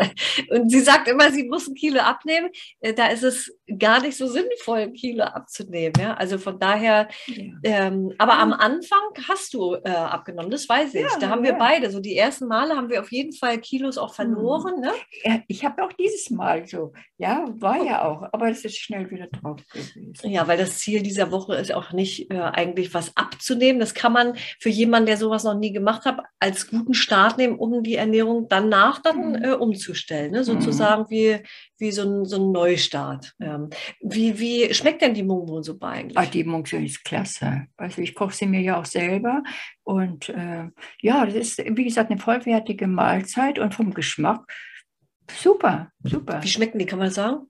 [0.50, 2.48] und sie sagt immer, sie muss ein Kilo abnehmen.
[2.80, 5.92] Äh, Da ist es gar nicht so sinnvoll, Kilo abzunehmen.
[5.98, 6.14] Ja?
[6.14, 7.44] Also von daher, Ja.
[7.62, 11.02] ähm, aber am Anfang hast du äh, abgenommen, das weiß ich.
[11.02, 11.58] Ja, da haben wir ja.
[11.58, 14.80] beide, so die ersten Male haben wir auf jeden Fall Kilos auch verloren.
[14.80, 14.92] Ne?
[15.24, 19.10] Ja, ich habe auch dieses Mal so, ja, war ja auch, aber es ist schnell
[19.10, 20.12] wieder drauf gewesen.
[20.24, 23.80] Ja, weil das Ziel dieser Woche ist auch nicht äh, eigentlich was abzunehmen.
[23.80, 27.58] Das kann man für jemanden, der sowas noch nie gemacht hat, als guten Start nehmen,
[27.58, 29.34] um die Ernährung danach dann Mhm.
[29.44, 30.32] äh, umzustellen.
[30.32, 30.44] Ne?
[30.44, 31.40] Sozusagen wie,
[31.78, 33.34] wie so ein, so ein Neustart.
[33.64, 33.70] Ähm,
[34.00, 36.18] wie, wie schmeckt denn die Mungbohnensuppe eigentlich?
[36.18, 37.66] Ah, die Mungsuppe ist klasse.
[37.76, 39.42] Also ich koche sie mir ja auch selber.
[39.82, 40.68] Und äh,
[41.00, 44.50] ja, das ist, wie gesagt, eine vollwertige Mahlzeit und vom Geschmack
[45.30, 46.42] super, super.
[46.42, 47.46] Wie schmecken die, kann man sagen?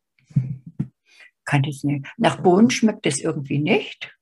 [1.45, 2.07] Kann das nicht.
[2.17, 4.15] Nach Bohnen schmeckt das irgendwie nicht.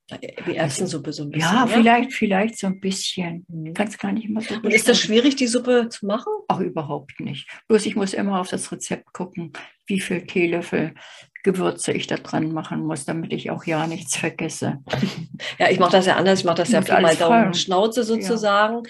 [0.47, 1.53] Wie Erbsensuppe so ein bisschen.
[1.53, 3.45] Ja, vielleicht, vielleicht so ein bisschen.
[3.49, 3.75] Mhm.
[3.75, 6.33] Kann es gar nicht mal so Und ist das schwierig, die Suppe zu machen?
[6.49, 7.49] Auch überhaupt nicht.
[7.69, 9.53] Bloß ich muss immer auf das Rezept gucken,
[9.87, 10.95] wie viel Teelöffel
[11.45, 14.79] Gewürze ich da dran machen muss, damit ich auch ja nichts vergesse.
[15.59, 16.41] Ja, ich mache das ja anders.
[16.41, 17.55] Ich mache das ja Pi mal Daumen.
[17.55, 18.83] Schnauze sozusagen.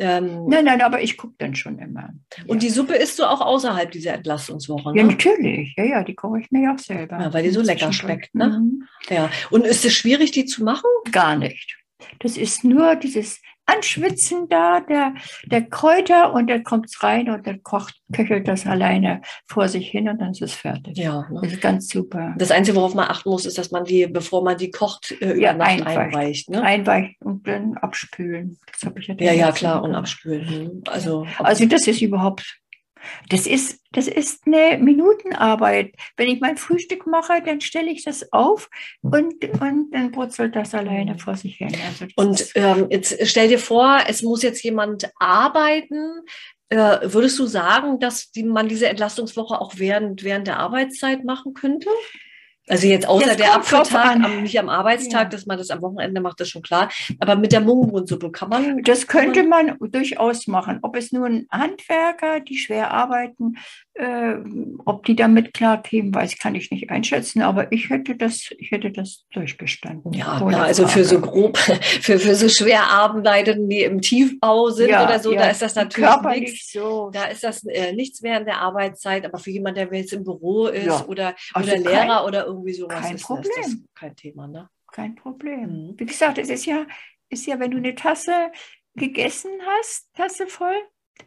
[0.00, 2.10] Ähm, Nein, nein, aber ich gucke dann schon immer.
[2.46, 5.10] Und die Suppe isst du auch außerhalb dieser Entlastungswoche, Ja, ne?
[5.10, 5.74] natürlich.
[5.76, 7.18] Ja, ja, die koche ich mir ja auch selber.
[7.20, 8.60] Ja, weil die so lecker schmeckt, ne?
[8.60, 8.84] Mhm.
[9.10, 9.28] Ja.
[9.50, 10.88] Und ist es schwierig, die zu machen?
[11.10, 11.76] Gar nicht.
[12.20, 15.14] Das ist nur dieses Anschwitzen da, der,
[15.46, 19.88] der Kräuter und dann kommt es rein und dann kocht, köchelt das alleine vor sich
[19.90, 20.96] hin und dann ist es fertig.
[20.96, 21.26] Ja.
[21.30, 21.48] Das Ne?
[21.48, 22.34] ist ganz super.
[22.38, 25.32] Das Einzige, worauf man achten muss, ist, dass man die, bevor man die kocht, äh,
[25.32, 25.98] über Ja, Nacht einweicht.
[25.98, 26.50] einweicht.
[26.50, 26.62] Ne?
[26.62, 28.58] Einweichen und dann abspülen.
[28.72, 29.82] Das habe ich ja Ja, ja, klar.
[29.82, 30.48] Und abspülen.
[30.48, 30.82] Hm.
[30.88, 32.58] Also, Also das ist überhaupt,
[33.28, 35.94] das ist, das ist eine Minutenarbeit.
[36.16, 38.68] Wenn ich mein Frühstück mache, dann stelle ich das auf
[39.02, 41.74] und, und dann brutzelt das alleine vor sich hin.
[41.86, 46.22] Also und ähm, jetzt stell dir vor, es muss jetzt jemand arbeiten.
[46.70, 51.54] Äh, würdest du sagen, dass die, man diese Entlastungswoche auch während, während der Arbeitszeit machen
[51.54, 51.88] könnte?
[52.68, 53.54] Also jetzt außer Das der
[53.94, 54.24] an.
[54.24, 55.28] am, nicht am Arbeitstag, Ja.
[55.28, 56.90] dass man das am Wochenende macht, ist schon klar.
[57.20, 58.82] Aber mit der Mungbohnensuppe kann man.
[58.82, 60.78] das könnte man durchaus machen.
[60.82, 63.56] Ob es nur ein Handwerker, die schwer arbeiten,
[63.98, 64.36] äh,
[64.86, 67.42] ob die damit klarkämen, weiß kann ich nicht einschätzen.
[67.42, 70.12] Aber ich hätte das, ich hätte das durchgestanden.
[70.12, 71.58] Ja, klar, also für so grob,
[72.00, 75.40] für, für so schwer Arbeitenden, die im Tiefbau sind Ja, oder so, ja.
[75.42, 76.08] da ist das natürlich
[76.40, 76.72] nichts.
[76.72, 77.10] so.
[77.12, 80.66] Da ist das äh, nichts während der Arbeitszeit, aber für jemanden, der jetzt im Büro
[80.68, 81.04] ist Ja.
[81.06, 83.88] oder, Also oder kein- Lehrer oder irgendwie sowas, kein ist, ist das Problem.
[83.94, 84.46] kein Thema.
[84.46, 84.68] Ne?
[84.92, 85.88] Kein Problem.
[85.88, 85.94] Mhm.
[85.98, 86.86] Wie gesagt, es ist ja,
[87.30, 88.32] ist ja, wenn du eine Tasse
[88.94, 90.76] gegessen hast, Tasse voll,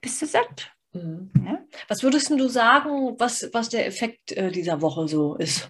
[0.01, 0.71] bist du satt.
[0.93, 1.31] Mhm.
[1.33, 1.67] Ne?
[1.87, 5.69] Was würdest du sagen, was, was der Effekt äh, dieser Woche so ist?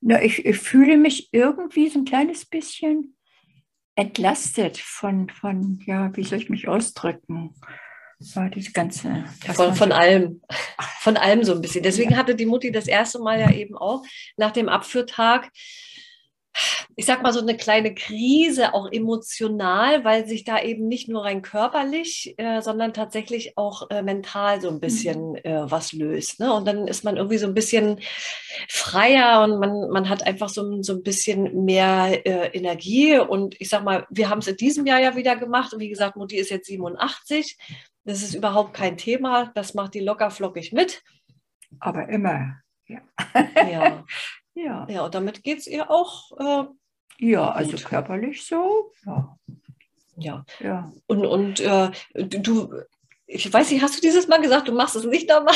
[0.00, 3.16] Na, ich, ich fühle mich irgendwie so ein kleines bisschen
[3.94, 7.54] entlastet von, von, ja, wie soll ich mich ausdrücken?
[8.18, 9.24] Ja, diese ganze.
[9.54, 10.42] Von, von allem.
[11.00, 11.82] Von allem so ein bisschen.
[11.82, 14.04] Deswegen hatte die Mutti das erste Mal ja eben auch
[14.36, 15.50] nach dem Abführtag,
[16.96, 21.24] ich sag mal, so eine kleine Krise, auch emotional, weil sich da eben nicht nur
[21.24, 26.40] rein körperlich, äh, sondern tatsächlich auch äh, mental so ein bisschen äh, was löst.
[26.40, 26.52] Ne?
[26.52, 28.00] Und dann ist man irgendwie so ein bisschen
[28.68, 33.18] freier und man, man hat einfach so, ein- so ein bisschen mehr äh, Energie.
[33.18, 35.72] Und ich sag mal, wir haben es in diesem Jahr ja wieder gemacht.
[35.72, 37.56] Und wie gesagt, Mutti ist jetzt 87.
[38.04, 39.52] Das ist überhaupt kein Thema.
[39.54, 41.02] Das macht die locker flockig mit.
[41.78, 42.56] Aber immer.
[42.88, 43.00] Ja.
[43.70, 44.04] Ja,
[44.54, 46.32] Ja, ja und damit geht es ihr auch.
[46.38, 46.64] Äh,
[47.18, 47.84] ja also Gut.
[47.84, 48.92] körperlich so.
[49.06, 49.36] Ja.
[50.16, 50.44] ja.
[50.60, 50.92] ja.
[51.06, 52.72] Und, und äh, du,
[53.26, 55.54] ich weiß nicht, hast du dieses Mal gesagt, du machst es nicht nochmal?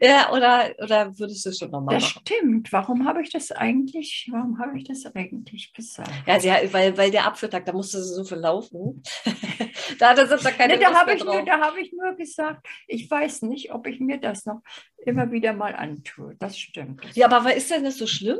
[0.00, 2.22] Ja, oder, oder würdest du es schon nochmal Das machen?
[2.26, 2.72] stimmt.
[2.72, 6.10] Warum habe ich das eigentlich, warum habe ich das eigentlich gesagt?
[6.26, 9.02] Ja, sie, weil, weil der Abführtag, da musste sie so viel laufen.
[9.98, 12.66] da hatte sie da keine Ne, da habe ich, nur- da habe ich nur gesagt,
[12.86, 14.62] ich weiß nicht, ob ich mir das noch
[15.04, 16.34] immer wieder mal antue.
[16.38, 17.04] Das stimmt.
[17.04, 18.38] Das, Ja, aber ist denn das so schlimm?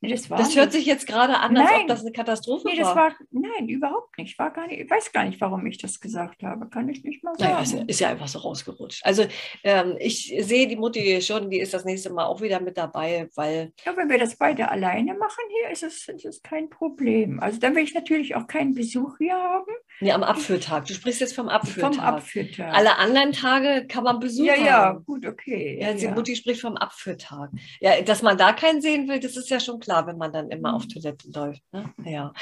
[0.00, 1.88] Nee, das Das hört sich jetzt gerade an, als ob Nein.
[1.88, 2.96] das eine Katastrophe Nee, das war.
[2.96, 4.38] war, nein, überhaupt nicht.
[4.38, 4.80] War gar nicht.
[4.80, 6.68] Ich weiß gar nicht, warum ich das gesagt habe.
[6.68, 7.52] Kann ich nicht mal sagen.
[7.52, 9.04] Naja, ist, ja- ist ja einfach so rausgerutscht.
[9.04, 9.24] Also
[9.64, 13.28] ähm, ich sehe die Mutti schon, die ist das nächste Mal auch wieder mit dabei,
[13.34, 17.40] weil Ja, wenn wir das beide alleine machen hier, ist es, ist es kein Problem.
[17.40, 20.86] Also dann will ich natürlich auch keinen Besuch hier haben nee, am Abführtag.
[20.86, 21.94] Du sprichst jetzt vom Abführtag.
[21.94, 22.74] vom Abführtag.
[22.74, 25.78] Alle anderen Tage kann man Besuch ja, ja, gut, okay.
[25.80, 27.50] Ja, die Mutti spricht vom Abführtag.
[27.80, 30.50] Ja, dass man da keinen sehen will, das ist ja schon klar, wenn man dann
[30.50, 30.88] immer auf Mhm.
[30.88, 31.62] Toilette läuft.
[31.72, 31.94] Ne?
[32.04, 32.32] Ja.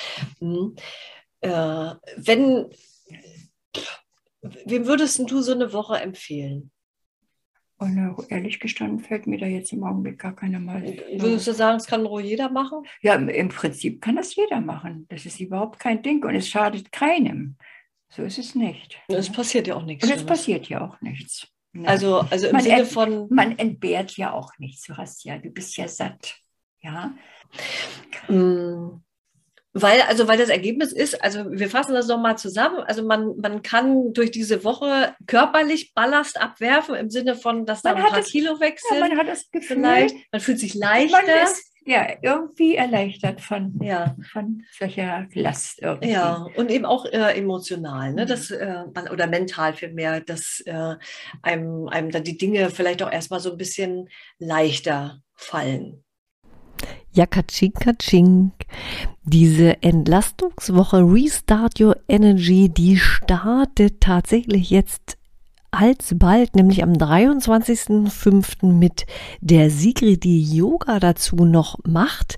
[0.41, 0.77] Mhm.
[1.41, 2.71] Äh, wenn,
[4.43, 6.71] wem würdest du so eine Woche empfehlen?
[7.85, 10.83] Und äh, ehrlich gestanden fällt mir da jetzt im Augenblick gar keiner mal.
[10.83, 12.83] Würdest du sagen, es kann ruhig jeder machen?
[13.03, 15.07] Ja, im- Prinzip kann das jeder machen.
[15.09, 17.57] Das ist überhaupt kein Ding und es schadet keinem.
[18.09, 18.99] So ist es nicht.
[19.09, 20.05] Es passiert ja auch nichts.
[20.09, 21.49] Und es passiert ja auch nichts.
[21.73, 21.89] Ne?
[21.89, 24.87] Also, also im Man Sinne von, man entbehrt ja auch nichts.
[24.87, 26.37] Du hast ja, du bist ja satt.
[26.81, 27.15] Ja,
[28.29, 29.03] Mm,
[29.77, 33.61] Weil, also, weil das Ergebnis ist, also wir fassen das nochmal zusammen, also man, man
[33.63, 38.11] kann durch diese Woche körperlich Ballast abwerfen, im Sinne von, dass da Man ein hat
[38.13, 41.43] paar es- Kilo weg ja man hat das Gefühl, vielleicht, man fühlt sich man leichter.
[41.43, 46.13] ist ja irgendwie erleichtert von, Ja, von solcher Last irgendwie.
[46.13, 48.25] ja, und eben auch äh, emotional, ne?
[48.25, 48.29] Mhm.
[48.29, 50.95] Das, äh, man, oder mental vielmehr, dass äh,
[51.43, 54.09] einem, einem dann die Dinge vielleicht auch erstmal so ein bisschen
[54.39, 56.04] leichter fallen.
[57.17, 58.51] Ja, katsching, katsching.
[59.23, 65.17] Diese Entlastungswoche Restart Your Energy, die startet tatsächlich jetzt
[65.71, 68.67] alsbald, nämlich am 23.05.
[68.67, 69.07] mit
[69.41, 72.37] der Sigrid, die Yoga dazu noch macht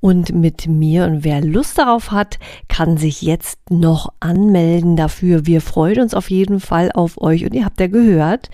[0.00, 1.04] und mit mir.
[1.04, 5.44] Und wer Lust darauf hat, kann sich jetzt noch anmelden dafür.
[5.44, 7.44] Wir freuen uns auf jeden Fall auf euch.
[7.44, 8.48] Und ihr habt ja gehört,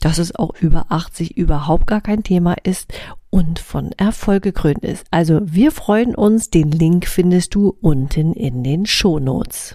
[0.00, 2.92] dass es auch über 80 überhaupt gar kein Thema ist
[3.32, 5.06] und von Erfolg gekrönt ist.
[5.10, 6.50] Also wir freuen uns.
[6.50, 9.74] Den Link findest du unten in den Shownotes.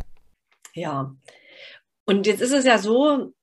[0.74, 1.16] Ja.
[2.06, 3.34] Und jetzt ist es ja so,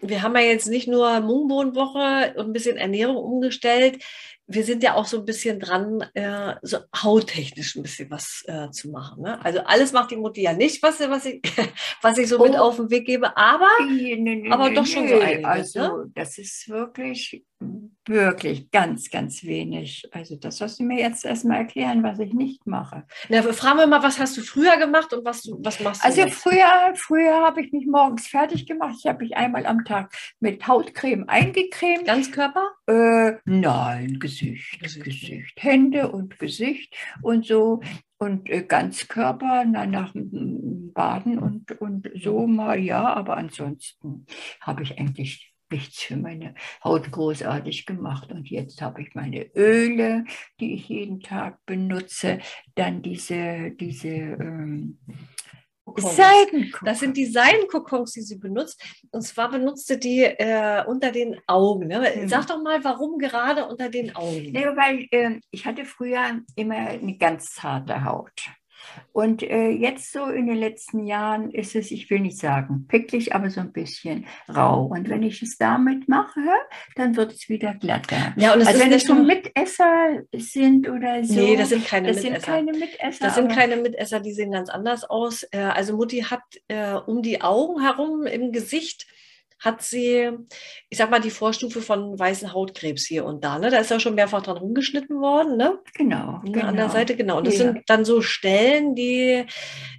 [0.00, 4.02] wir haben ja jetzt nicht nur Mungbohnenwoche und ein bisschen Ernährung umgestellt.
[4.46, 8.70] Wir sind ja auch so ein bisschen dran, äh, so hauttechnisch ein bisschen was äh,
[8.70, 9.22] zu machen.
[9.22, 9.42] Ne?
[9.44, 11.40] Also alles macht die Mutti ja nicht, was, was, ich,
[12.02, 12.58] was ich so mit Oh.
[12.58, 13.36] auf den Weg gebe.
[13.36, 15.44] Aber Nee, nee, nee, Aber nee, doch schon so einiges,
[15.76, 16.10] Also, ne?
[16.14, 17.42] das ist wirklich,
[18.08, 20.08] wirklich ganz, ganz wenig.
[20.12, 23.04] Also, das sollst du mir jetzt erstmal erklären, was ich nicht mache.
[23.28, 26.06] na, fragen wir mal, was hast du früher gemacht und was, du, was machst du
[26.06, 26.34] Also, jetzt?
[26.34, 28.96] früher, früher habe ich mich morgens fertig gemacht.
[28.98, 32.04] Ich habe mich einmal am Tag mit Hautcreme eingecremt.
[32.06, 32.68] Ganzkörper?
[32.86, 37.80] Äh, nein, Gesicht, Gesicht, Gesicht, Hände und Gesicht und so.
[38.18, 44.26] Und äh, Ganzkörper na, nach dem Baden und, und so mal, ja, aber ansonsten
[44.60, 48.30] habe ich eigentlich nichts für meine Haut großartig gemacht.
[48.32, 50.24] Und jetzt habe ich meine Öle,
[50.60, 52.38] die ich jeden Tag benutze,
[52.74, 54.98] dann diese, diese ähm,
[55.84, 56.16] Kokons.
[56.16, 56.86] Seidenkokon.
[56.86, 58.82] Das sind die Seidenkokons, die sie benutzt.
[59.10, 61.88] Und zwar benutzt sie die äh, unter den Augen.
[61.88, 62.12] Ne?
[62.16, 62.28] Mhm.
[62.28, 64.50] Sag doch mal, warum gerade unter den Augen?
[64.52, 68.48] Nee, weil ähm, ich hatte früher immer eine ganz zarte Haut.
[69.12, 73.34] Und äh, jetzt so in den letzten Jahren ist es, ich will nicht sagen picklig,
[73.34, 74.86] aber so ein bisschen rau.
[74.86, 76.40] Und wenn ich es damit mache,
[76.96, 78.34] dann wird es wieder glatter.
[78.36, 81.34] Ja, und es also ist wenn es so Mitesser sind oder so.
[81.34, 82.52] Nee, das sind keine das sind Mitesser.
[82.52, 83.24] keine Mitesser.
[83.24, 85.44] Das sind keine Mitesser, die sehen ganz anders aus.
[85.52, 89.06] Äh, Also Mutti hat äh, um die Augen herum im Gesicht
[89.64, 90.30] hat sie,
[90.90, 93.58] ich sag mal, die Vorstufe von weißen Hautkrebs hier und da.
[93.58, 93.70] Ne?
[93.70, 95.56] Da ist ja schon mehrfach dran rumgeschnitten worden.
[95.56, 95.78] Ne?
[95.94, 96.66] Genau, Ne, genau.
[96.66, 97.38] An der Seite, genau.
[97.38, 97.64] Und das Ja.
[97.72, 99.44] sind dann so Stellen, die,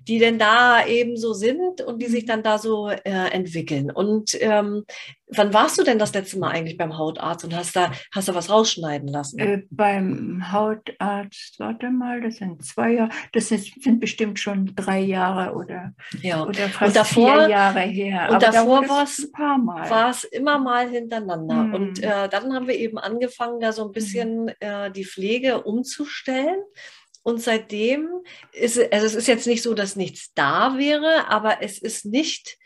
[0.07, 2.11] die denn da eben so sind und die Mhm.
[2.11, 2.99] sich dann da so äh,
[3.31, 3.89] entwickeln.
[3.91, 4.85] Und ähm,
[5.29, 8.35] wann warst du denn das letzte Mal eigentlich beim Hautarzt und hast da, hast da
[8.35, 9.39] was rausschneiden lassen?
[9.39, 14.99] Äh, beim Hautarzt, warte mal, das sind zwei Jahre, das ist, sind bestimmt schon drei
[14.99, 16.43] Jahre oder, ja.
[16.45, 18.27] oder fast davor- vier Jahre her.
[18.29, 19.89] und Aber davor da war's- ein paar Mal.
[19.89, 21.55] war es immer mal hintereinander.
[21.55, 21.73] Mhm.
[21.73, 26.59] Und äh, dann haben wir eben angefangen, da so ein bisschen äh, die Pflege umzustellen.
[27.23, 28.07] Und seitdem
[28.51, 32.05] ist es, also es ist jetzt nicht so, dass nichts da wäre, aber es ist
[32.05, 32.57] nicht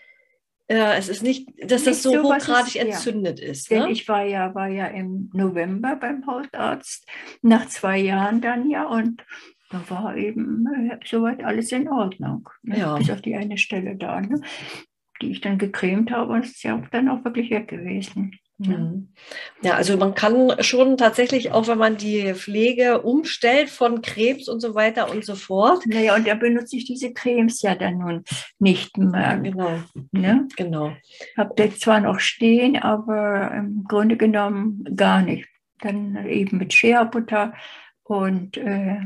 [0.69, 2.83] äh, es ist nicht, dass das Nicht so so, was hochgradig ja.
[2.83, 3.71] entzündet ist.
[3.71, 3.91] Denn Ne?
[3.91, 7.07] ich war ja, war ja im November beim Hautarzt,
[7.41, 9.25] nach zwei Jahren dann ja, und
[9.71, 12.49] da war eben äh, soweit alles in Ordnung.
[12.61, 12.79] Ne?
[12.79, 12.97] Ja.
[12.97, 14.41] Bis auf die eine Stelle da, ne?
[15.21, 18.37] Die ich dann gecremt habe, und es ist ja auch dann auch wirklich weg gewesen.
[18.61, 18.77] Ja.
[18.77, 19.07] Mhm.
[19.61, 24.59] Ja, also man kann schon tatsächlich, auch wenn man die Pflege umstellt von Krebs und
[24.59, 25.85] so weiter und so fort.
[25.85, 28.23] Naja, und da benutze ich diese Cremes ja dann nun
[28.59, 29.37] nicht mehr.
[29.37, 29.79] Genau,
[30.11, 30.47] Ne?
[30.57, 30.91] genau.
[31.37, 35.47] Habe das zwar noch stehen, aber im Grunde genommen gar nicht.
[35.79, 37.53] Dann eben mit Shea Butter
[38.03, 38.97] und, äh,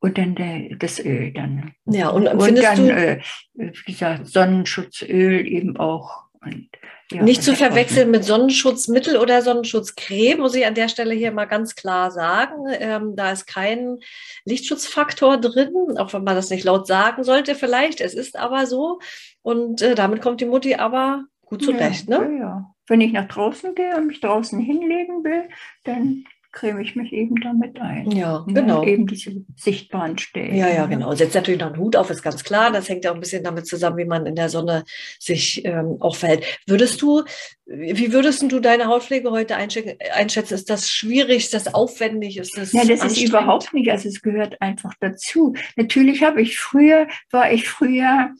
[0.00, 1.74] und dann der, das Öl dann.
[1.84, 3.20] Ja, und Und dann, äh,
[3.54, 6.24] wie gesagt, Sonnenschutzöl eben auch.
[6.40, 6.68] Und,
[7.12, 11.44] ja, nicht zu verwechseln mit Sonnenschutzmittel oder Sonnenschutzcreme, muss ich an der Stelle hier mal
[11.44, 12.64] ganz klar sagen.
[12.70, 13.98] Ähm, da ist kein
[14.44, 18.00] Lichtschutzfaktor drin, auch wenn man das nicht laut sagen sollte vielleicht.
[18.00, 19.00] Es ist aber so.
[19.42, 22.08] Und äh, damit kommt die Mutti aber gut zurecht.
[22.08, 22.36] ja, Ne?
[22.36, 22.74] Ja, ja.
[22.86, 25.48] Wenn ich nach draußen gehe und mich draußen hinlegen will,
[25.84, 28.10] dann creme ich mich eben damit ein.
[28.10, 28.54] Ja, Ne?
[28.54, 28.84] genau.
[28.84, 30.54] Eben diese sichtbaren Stellen.
[30.56, 31.12] Ja, ja, genau.
[31.14, 32.70] Setzt natürlich noch einen Hut auf, ist ganz klar.
[32.72, 34.84] Das hängt ja auch ein bisschen damit zusammen, wie man in der Sonne
[35.18, 36.44] sich ähm, auch verhält.
[36.66, 37.22] Würdest du,
[37.66, 40.54] wie würdest du deine Hautpflege heute einschä- einschätzen?
[40.54, 41.44] Ist das schwierig?
[41.44, 42.36] Ist das aufwendig?
[42.38, 45.54] Ist das Ja, das ist überhaupt nicht, also es gehört einfach dazu.
[45.76, 48.30] Natürlich habe ich früher, war ich früher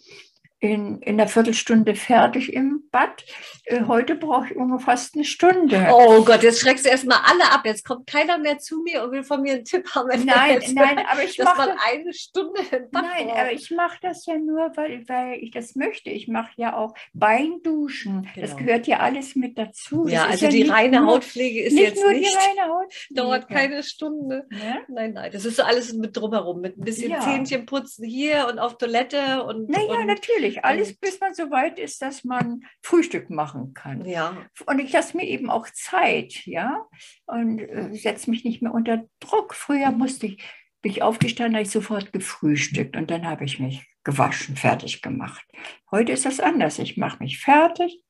[0.62, 3.24] in, in einer Viertelstunde fertig im Bad.
[3.66, 5.88] Äh, Heute brauche ich ungefähr fast eine Stunde.
[5.92, 7.62] Oh Gott, jetzt schreckst du erstmal alle ab.
[7.64, 10.08] Jetzt kommt keiner mehr zu mir und will von mir einen Tipp haben.
[10.24, 12.88] nein, nein, aber ich mache eine Stunde Nein,
[13.26, 13.38] braucht.
[13.38, 16.10] aber ich mache das ja nur, weil, weil ich das möchte.
[16.10, 18.28] Ich mache ja auch Beinduschen.
[18.36, 18.64] Das Genau.
[18.66, 20.06] gehört ja alles mit dazu.
[20.08, 22.72] ja, Das also die nicht reine nur, Hautpflege ist nicht jetzt nur nicht, die reine
[22.72, 22.92] Haut.
[23.10, 24.46] dauert keine Stunde.
[24.50, 24.80] Ne?
[24.88, 27.20] Nein, nein, das ist so alles mit drumherum, mit ein bisschen Ja.
[27.20, 30.64] Zähnchen putzen hier und auf Toilette und, Naja, und natürlich.
[30.64, 34.04] Alles, bis man so weit ist, dass man Frühstück machen kann.
[34.04, 34.36] ja,
[34.66, 36.86] Und ich lasse mir eben auch Zeit, ja,
[37.26, 39.54] und äh, setze mich nicht mehr unter Druck.
[39.54, 40.42] Früher musste ich,
[40.82, 45.44] bin ich aufgestanden, habe ich sofort gefrühstückt und dann habe ich mich gewaschen, fertig gemacht.
[45.90, 46.78] Heute ist das anders.
[46.78, 48.02] Ich mache mich fertig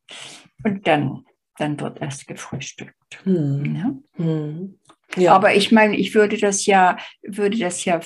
[0.65, 1.25] und dann,
[1.57, 2.95] dann wird erst gefrühstückt.
[3.25, 3.63] hm.
[3.63, 4.03] Ne?
[4.17, 4.80] Hm.
[5.17, 5.35] Ja.
[5.35, 8.01] Aber ich meine, ich würde das ja, würde das ja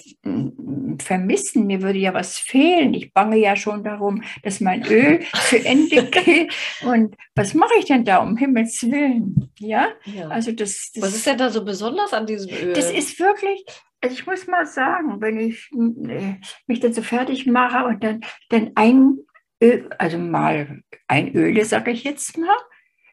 [0.99, 1.67] vermissen.
[1.67, 2.95] Mir würde ja was fehlen.
[2.95, 6.55] Ich bange ja schon darum, dass mein Öl zu Ende geht.
[6.83, 9.51] Und was mache ich denn da um Himmels Willen?
[9.59, 10.29] Ja, ja.
[10.29, 12.73] also das, das, Was ist denn da so besonders an diesem Öl?
[12.73, 13.65] das ist wirklich,
[14.01, 16.35] also ich muss mal sagen, wenn ich äh,
[16.67, 19.19] mich dann so fertig mache und dann, dann ein
[19.63, 22.57] Öl, also mal ein Öle, sage ich jetzt mal,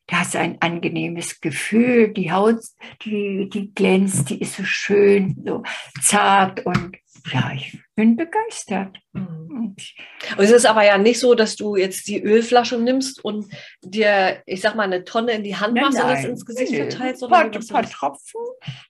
[0.07, 2.59] da hast du ein angenehmes Gefühl, die Haut,
[3.03, 5.63] die, die glänzt, die ist so schön, so
[6.01, 6.97] zart und
[7.31, 8.97] ja, ich bin begeistert.
[9.13, 9.27] Hm.
[9.51, 9.93] Und
[10.37, 13.45] Und es ist aber ja nicht so, dass du jetzt die Ölflasche nimmst und
[13.83, 16.77] dir, ich sag mal, eine Tonne in die Hand machst und das ins Gesicht nee,
[16.89, 18.41] verteilst, Ein paar, sondern ein paar machst- Tropfen,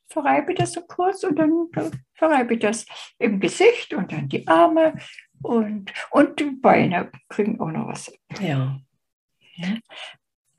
[0.07, 1.67] verreibe das so kurz und dann
[2.13, 2.85] verreibe ich das
[3.19, 4.93] im Gesicht und dann die Arme
[5.41, 8.11] und, und die Beine kriegen auch noch was.
[8.41, 8.79] ja.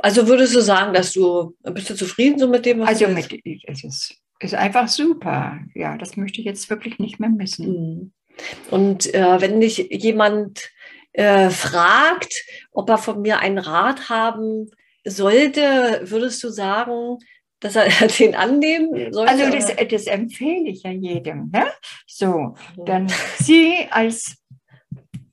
[0.03, 3.13] Also würdest du sagen, dass du, bist du zufrieden so mit dem, was Also du
[3.13, 5.61] mit, es ist, ist einfach super.
[5.75, 7.67] Ja, das möchte ich jetzt wirklich nicht mehr missen.
[7.67, 8.13] Mhm.
[8.71, 10.71] Und äh, wenn dich jemand
[11.13, 14.71] äh, fragt, ob er von mir einen Rat haben
[15.05, 17.19] sollte, würdest du sagen,
[17.61, 17.89] dass er
[18.19, 19.31] den annehmen sollte?
[19.31, 21.51] Also das, das empfehle ich ja jedem.
[21.53, 21.67] Ne?
[22.09, 24.42] So, dann Sie als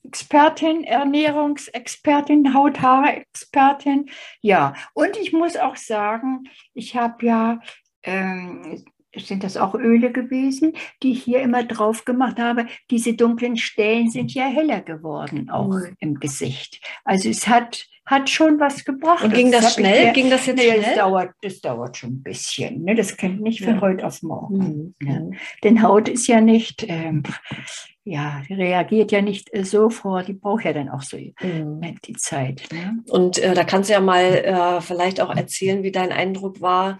[0.09, 4.09] Expertin, Ernährungsexpertin, Haut-Haare-Expertin.
[4.41, 7.59] Ja, und ich muss auch sagen, ich habe ja,
[8.01, 12.67] ähm, sind das auch Öle gewesen, die ich hier immer drauf gemacht habe.
[12.91, 15.95] Diese dunklen Stellen sind ja heller geworden, auch Mhm.
[15.99, 16.79] im Gesicht.
[17.03, 19.23] Also es hat, hat schon was gebracht.
[19.23, 20.05] Und ging das ich schnell?
[20.07, 20.95] ja- Ging das jetzt Nee, das schnell?
[20.97, 22.83] dauert, das dauert schon ein bisschen.
[22.83, 22.95] Ne?
[22.95, 23.81] Das kommt nicht von Ja.
[23.81, 24.95] heute auf morgen.
[24.99, 25.07] Mhm.
[25.07, 25.21] Ja.
[25.63, 27.23] Denn Haut ist ja nicht, ähm,
[28.03, 30.27] ja, die reagiert ja nicht äh, sofort.
[30.27, 31.81] Die braucht ja dann auch so Mhm.
[32.05, 32.67] die Zeit.
[32.71, 33.03] Ne?
[33.09, 36.99] Und äh, da kannst du ja mal äh, vielleicht auch erzählen, wie dein Eindruck war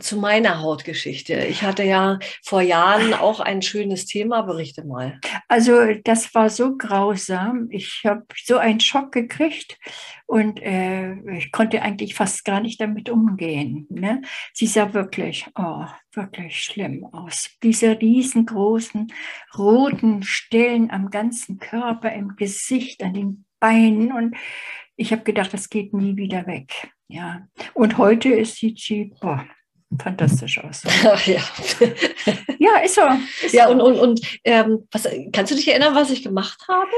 [0.00, 1.34] zu meiner Hautgeschichte.
[1.34, 5.20] Ich hatte ja vor Jahren auch ein schönes Thema, berichte mal.
[5.48, 7.68] Also das war so grausam.
[7.70, 9.78] Ich habe so einen Schock gekriegt
[10.26, 13.86] und äh, ich konnte eigentlich fast gar nicht damit umgehen.
[13.90, 14.22] Ne?
[14.52, 17.50] Sie sah wirklich, oh, wirklich schlimm aus.
[17.62, 19.12] Diese riesengroßen
[19.56, 24.36] roten Stellen am ganzen Körper, im Gesicht, an den Beinen und
[24.96, 26.88] ich habe gedacht, das geht nie wieder weg.
[27.08, 27.48] Ja.
[27.74, 29.44] Und heute ist, sie boah,
[30.02, 30.82] fantastisch aus.
[31.26, 31.42] Ja.
[32.58, 33.02] Ja, ist so.
[33.44, 33.72] Ist Ja, so.
[33.72, 36.90] und, und, und ähm, was, kannst du dich erinnern, was ich gemacht habe?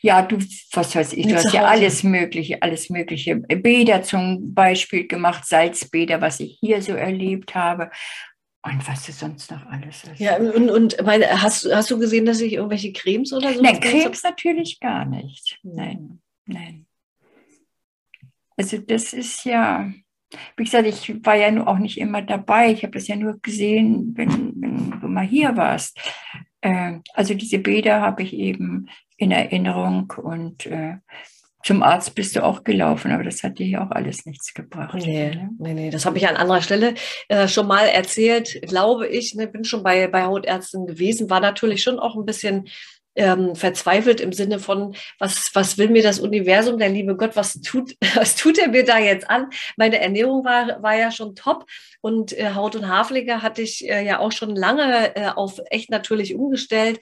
[0.00, 0.38] Ja, du,
[0.72, 3.36] was weiß ich, du hast ja alles Mögliche, alles Mögliche.
[3.36, 7.90] Bäder zum Beispiel gemacht, Salzbäder, was ich hier so erlebt habe.
[8.62, 10.18] Und was ist sonst noch alles ist.
[10.18, 13.60] Ja, und, und meine, hast, hast du gesehen, dass ich irgendwelche Cremes oder so?
[13.60, 15.58] Nein, Cremes natürlich gar nicht.
[15.62, 16.86] Nein, nein.
[18.56, 19.92] Also das ist ja,
[20.56, 22.70] wie gesagt, ich war ja nur auch nicht immer dabei.
[22.70, 25.98] Ich habe das ja nur gesehen, wenn, wenn du mal hier warst.
[26.60, 30.96] Äh, also diese Bäder habe ich eben in Erinnerung und äh,
[31.64, 34.94] zum Arzt bist du auch gelaufen, aber das hat dir ja auch alles nichts gebracht.
[34.98, 35.88] Nee, nee, nee.
[35.88, 36.92] das habe ich an anderer Stelle
[37.28, 39.34] äh, schon mal erzählt, glaube ich.
[39.34, 42.68] Ne, bin schon bei, bei Hautärzten gewesen, war natürlich schon auch ein bisschen
[43.16, 47.60] ähm, verzweifelt im Sinne von, was, was will mir das Universum, der liebe Gott, was
[47.60, 49.50] tut, was tut er mir da jetzt an?
[49.76, 51.66] Meine Ernährung war, war ja schon top
[52.00, 55.90] und äh, Haut- und Haarpflege hatte ich äh, ja auch schon lange äh, auf echt
[55.90, 57.00] natürlich umgestellt.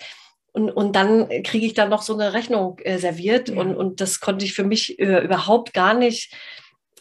[0.54, 3.58] Und, und dann kriege ich da noch so eine Rechnung äh, serviert ja.
[3.58, 6.34] und, und das konnte ich für mich äh, überhaupt gar nicht,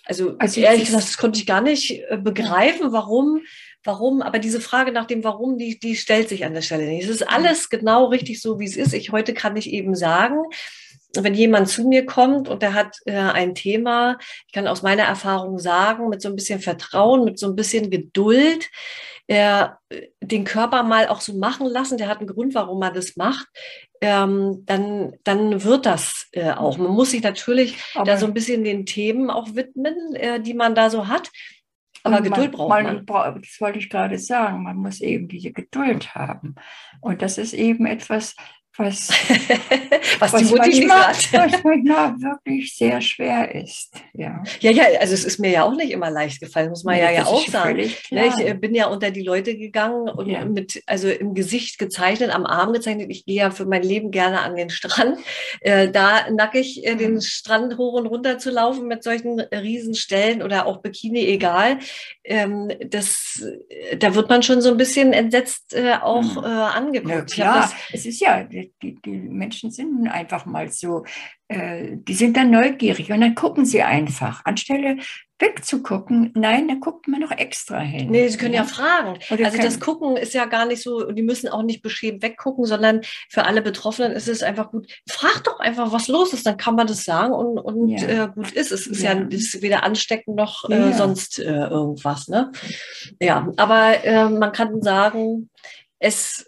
[0.05, 3.41] also, also ehrlich gesagt, das konnte ich gar nicht äh, begreifen, warum,
[3.84, 7.03] warum, aber diese Frage nach dem Warum, die, die stellt sich an der Stelle nicht.
[7.03, 8.93] Es ist alles genau richtig so, wie es ist.
[8.93, 10.43] Ich heute kann ich eben sagen,
[11.17, 14.17] wenn jemand zu mir kommt und der hat äh, ein Thema,
[14.47, 17.89] ich kann aus meiner Erfahrung sagen, mit so ein bisschen Vertrauen, mit so ein bisschen
[17.89, 18.69] Geduld,
[19.27, 19.67] äh,
[20.21, 23.47] den Körper mal auch so machen lassen, der hat einen Grund, warum er das macht,
[24.01, 26.77] ähm, dann, dann wird das äh, auch.
[26.77, 30.53] Man muss sich natürlich Aber da so ein bisschen den Themen auch widmen, äh, die
[30.53, 31.29] man da so hat.
[32.04, 33.06] Aber man, Geduld braucht man.
[33.06, 33.41] man.
[33.41, 34.64] Das wollte ich gerade sagen.
[34.64, 36.56] Man muss eben diese Geduld haben.
[36.99, 38.36] Und das ist eben etwas,
[38.78, 39.09] was,
[40.19, 41.53] was, was die Mutti manchmal, sagt.
[41.53, 43.91] Was manchmal wirklich sehr schwer ist.
[44.13, 44.43] Ja.
[44.59, 47.01] ja, ja, also es ist mir ja auch nicht immer leicht gefallen, muss man nee,
[47.01, 47.78] ja, ja auch sagen.
[48.11, 50.45] Ne, ich äh, bin ja unter die Leute gegangen und ja.
[50.45, 53.07] mit, also im Gesicht gezeichnet, am Arm gezeichnet.
[53.09, 55.19] Ich gehe ja für mein Leben gerne an den Strand.
[55.61, 57.22] Äh, da nackig äh, den.
[57.22, 61.80] Strand hoch und runter zu laufen mit solchen Riesenstellen oder auch Bikini, egal.
[62.24, 66.43] Ähm, das, äh, da wird man schon so ein bisschen entsetzt äh, auch mhm.
[66.43, 67.36] äh, angeguckt.
[67.36, 67.74] Ja, klar.
[67.91, 68.43] es ist ja
[68.82, 71.05] die, die Menschen sind einfach mal so,
[71.47, 74.45] äh, die sind dann neugierig und dann gucken sie einfach.
[74.45, 74.97] Anstelle
[75.41, 78.12] wegzugucken, nein, da guckt man noch extra hin.
[78.12, 79.20] Nee, sie können ja, ja fragen.
[79.32, 82.66] Oder also das Gucken ist ja gar nicht so, die müssen auch nicht beschämt weggucken,
[82.66, 84.88] sondern für alle Betroffenen ist es einfach gut.
[85.09, 88.26] Frag doch einfach, was los ist, dann kann man das sagen und, und ja.
[88.26, 88.72] äh, gut ist.
[88.72, 92.28] Es ist ja, ja ist weder ansteckend noch äh, sonst äh, irgendwas.
[92.28, 92.51] Ne?
[93.20, 95.49] Ja, aber äh, man kann sagen,
[95.99, 96.47] es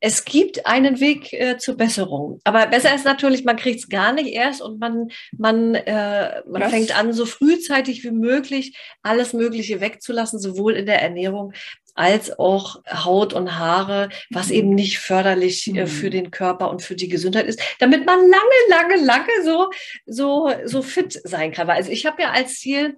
[0.00, 2.40] es gibt einen Weg äh, zur Besserung.
[2.44, 6.70] Aber besser ist natürlich, man kriegt es gar nicht erst und man, man, äh, man
[6.70, 11.52] fängt an, so frühzeitig wie möglich alles Mögliche wegzulassen, sowohl in der Ernährung
[11.98, 16.12] als auch Haut und Haare, was eben nicht förderlich äh, für mhm.
[16.12, 19.70] den Körper und für die Gesundheit ist, damit man lange, lange, lange so,
[20.06, 21.68] so, so fit sein kann.
[21.68, 22.96] Also ich habe ja als Ziel,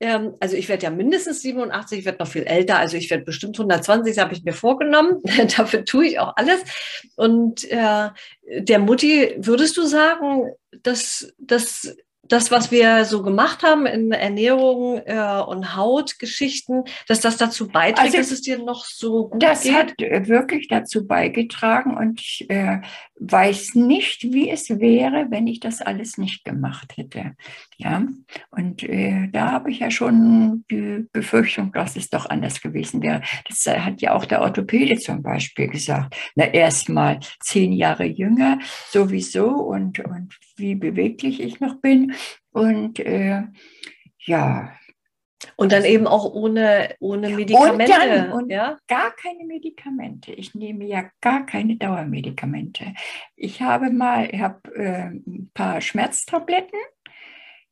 [0.00, 3.24] ähm, also ich werde ja mindestens 87, ich werde noch viel älter, also ich werde
[3.24, 5.20] bestimmt 120, das habe ich mir vorgenommen.
[5.56, 6.62] Dafür tue ich auch alles.
[7.16, 8.08] Und äh,
[8.60, 15.00] der Mutti, würdest du sagen, dass, dass das, was wir so gemacht haben in Ernährung
[15.04, 19.62] äh, und Hautgeschichten, dass das dazu beiträgt, also, dass es dir noch so gut das
[19.62, 19.72] geht?
[19.72, 22.80] Das hat äh, wirklich dazu beigetragen und ich äh,
[23.16, 27.34] weiß nicht, wie es wäre, wenn ich das alles nicht gemacht hätte.
[27.76, 28.06] Ja,
[28.50, 33.22] und äh, da habe ich ja schon die Befürchtung, dass es doch anders gewesen wäre.
[33.48, 36.16] Das hat ja auch der Orthopäde zum Beispiel gesagt.
[36.34, 38.58] Na, erst mal zehn Jahre jünger
[38.90, 42.14] sowieso und, und wie beweglich ich noch bin.
[42.50, 43.42] Und äh,
[44.20, 44.72] ja.
[45.56, 47.92] Und dann eben auch ohne, ohne Medikamente.
[47.92, 48.76] Und, dann, und ja?
[48.88, 50.32] gar keine Medikamente.
[50.32, 52.94] Ich nehme ja gar keine Dauermedikamente.
[53.36, 56.78] Ich habe mal, ich habe äh, ein paar Schmerztabletten.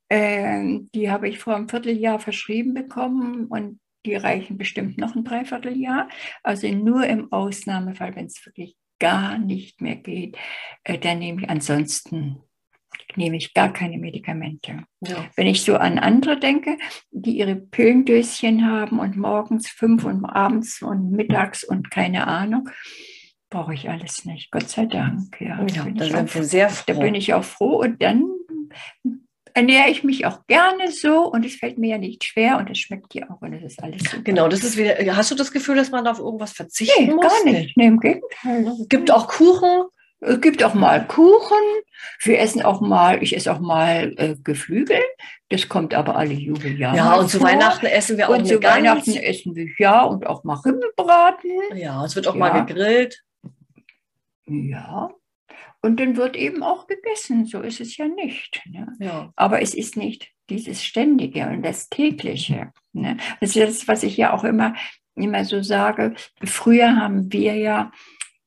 [0.08, 5.24] Äh, die habe ich vor einem Vierteljahr verschrieben bekommen und die reichen bestimmt noch ein
[5.24, 6.08] Dreivierteljahr.
[6.44, 10.38] Also nur im Ausnahmefall, wenn es wirklich gar nicht mehr geht,
[10.84, 12.40] äh, dann nehme ich ansonsten
[13.16, 14.84] nehme ich gar keine Medikamente.
[15.00, 15.26] Ja.
[15.36, 16.76] Wenn ich so an andere denke,
[17.10, 22.68] die ihre Pillendöschen haben und morgens fünf und abends und mittags und keine Ahnung,
[23.50, 24.50] brauche ich alles nicht.
[24.50, 25.40] Gott sei Dank.
[25.40, 26.92] Ja, ja da sind wir sehr froh.
[26.92, 28.24] Da bin ich auch froh und dann
[29.56, 32.78] ernähre ich mich auch gerne so und es fällt mir ja nicht schwer und es
[32.78, 34.22] schmeckt dir auch und es ist alles super.
[34.22, 37.26] Genau, das ist wieder, hast du das Gefühl, dass man auf irgendwas verzichten nee, muss?
[37.26, 37.74] gar nicht.
[37.74, 38.70] Nee, im Gegenteil.
[38.90, 39.84] Gibt auch Kuchen,
[40.20, 41.58] es gibt auch mal Kuchen.
[42.22, 45.00] Wir essen auch mal, ich esse auch mal äh, Geflügel.
[45.50, 46.96] Das kommt aber alle Jubeljahre.
[46.96, 47.48] Ja, und zu vor.
[47.48, 48.76] Weihnachten essen wir auch Und zu Gans.
[48.76, 51.76] Weihnachten essen wir ja und auch mal Ribbenbraten.
[51.76, 52.38] Ja, es wird auch ja.
[52.38, 53.22] mal gegrillt.
[54.46, 55.10] Ja.
[55.82, 57.46] Und dann wird eben auch gegessen.
[57.46, 58.62] So ist es ja nicht.
[58.66, 58.88] Ne?
[58.98, 59.32] Ja.
[59.36, 62.72] Aber es ist nicht dieses Ständige und das Tägliche.
[62.92, 63.18] Ne?
[63.40, 64.74] Das ist das, was ich ja auch immer,
[65.14, 66.14] immer so sage.
[66.42, 67.92] Früher haben wir ja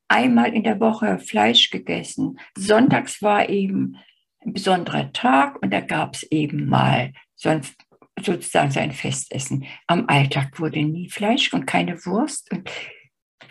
[0.10, 2.40] einmal in der Woche Fleisch gegessen.
[2.58, 3.98] Sonntags war eben
[4.42, 7.62] ein besonderer Tag und da gab es eben mal so ein,
[8.22, 9.66] sozusagen sein Festessen.
[9.88, 12.70] Am Alltag wurde nie Fleisch und keine Wurst und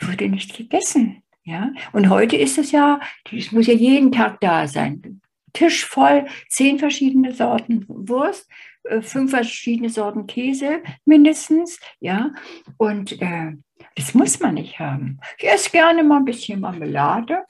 [0.01, 1.23] wurde nicht gegessen.
[1.45, 3.01] Ja, und heute ist es ja,
[3.33, 5.23] es muss ja jeden Tag da sein.
[5.55, 8.51] Tisch voll, zehn verschiedene Sorten Wurst,
[8.89, 12.30] äh, fünf verschiedene Sorten Käse mindestens, ja.
[12.76, 13.53] Und äh,
[13.97, 15.20] das muss man nicht haben.
[15.39, 17.43] Ich esse gerne mal ein bisschen Marmelade.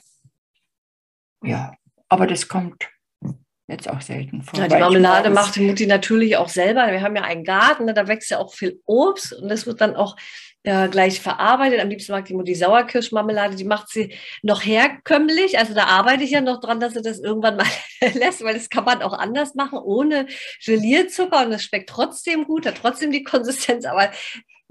[1.43, 1.73] Ja,
[2.07, 2.89] aber das kommt
[3.67, 4.59] jetzt auch selten vor.
[4.59, 6.91] Ja, die Marmelade macht die Mutti natürlich auch selber.
[6.91, 9.79] Wir haben ja einen Garten, ne, da wächst ja auch viel Obst und das wird
[9.79, 10.17] dann auch
[10.63, 11.79] äh, gleich verarbeitet.
[11.79, 15.57] Am liebsten mag die Mutti Sauerkirschmarmelade, die macht sie noch herkömmlich.
[15.57, 17.65] Also da arbeite ich ja noch dran, dass sie das irgendwann mal
[18.13, 20.27] lässt, weil das kann man auch anders machen, ohne
[20.65, 24.11] Gelierzucker und es schmeckt trotzdem gut, hat trotzdem die Konsistenz, aber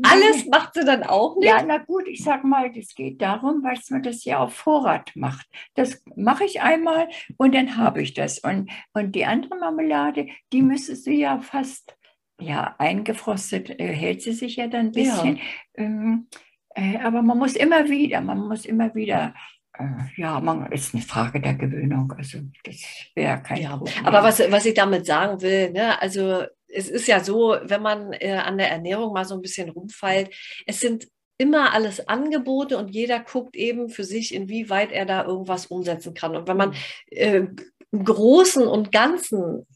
[0.02, 1.48] alles macht sie dann auch nicht.
[1.48, 5.10] Ja, na gut, ich sag mal, das geht darum, weil man das ja auf Vorrat
[5.16, 5.46] macht.
[5.74, 8.38] Das mache ich einmal und dann habe ich das.
[8.38, 11.97] Und, und die andere Marmelade, die müsstest du ja fast
[12.40, 15.36] ja, eingefrostet äh, hält sie sich ja dann ein bisschen.
[15.36, 15.42] Ja.
[15.74, 16.28] Ähm,
[16.74, 19.34] äh, aber man muss immer wieder, man muss immer wieder
[19.78, 22.12] äh, ja, man ist eine Frage der Gewöhnung.
[22.16, 22.82] Also das
[23.14, 24.06] wäre kein ja, Problem.
[24.06, 28.12] Aber was, was ich damit sagen will, ne, also es ist ja so, wenn man
[28.12, 30.34] äh, an der Ernährung mal so ein bisschen rumfällt,
[30.66, 31.08] es sind
[31.38, 36.36] immer alles Angebote und jeder guckt eben für sich, inwieweit er da irgendwas umsetzen kann.
[36.36, 36.76] Und wenn man mhm.
[37.10, 37.46] äh,
[37.90, 39.66] im Großen und Ganzen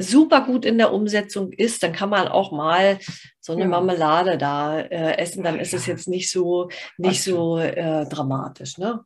[0.00, 2.98] super gut in der Umsetzung ist, dann kann man auch mal
[3.40, 3.68] so eine ja.
[3.68, 5.44] Marmelade da äh, essen.
[5.44, 8.78] Dann ist es jetzt nicht so, nicht so äh, dramatisch.
[8.78, 9.04] Ne?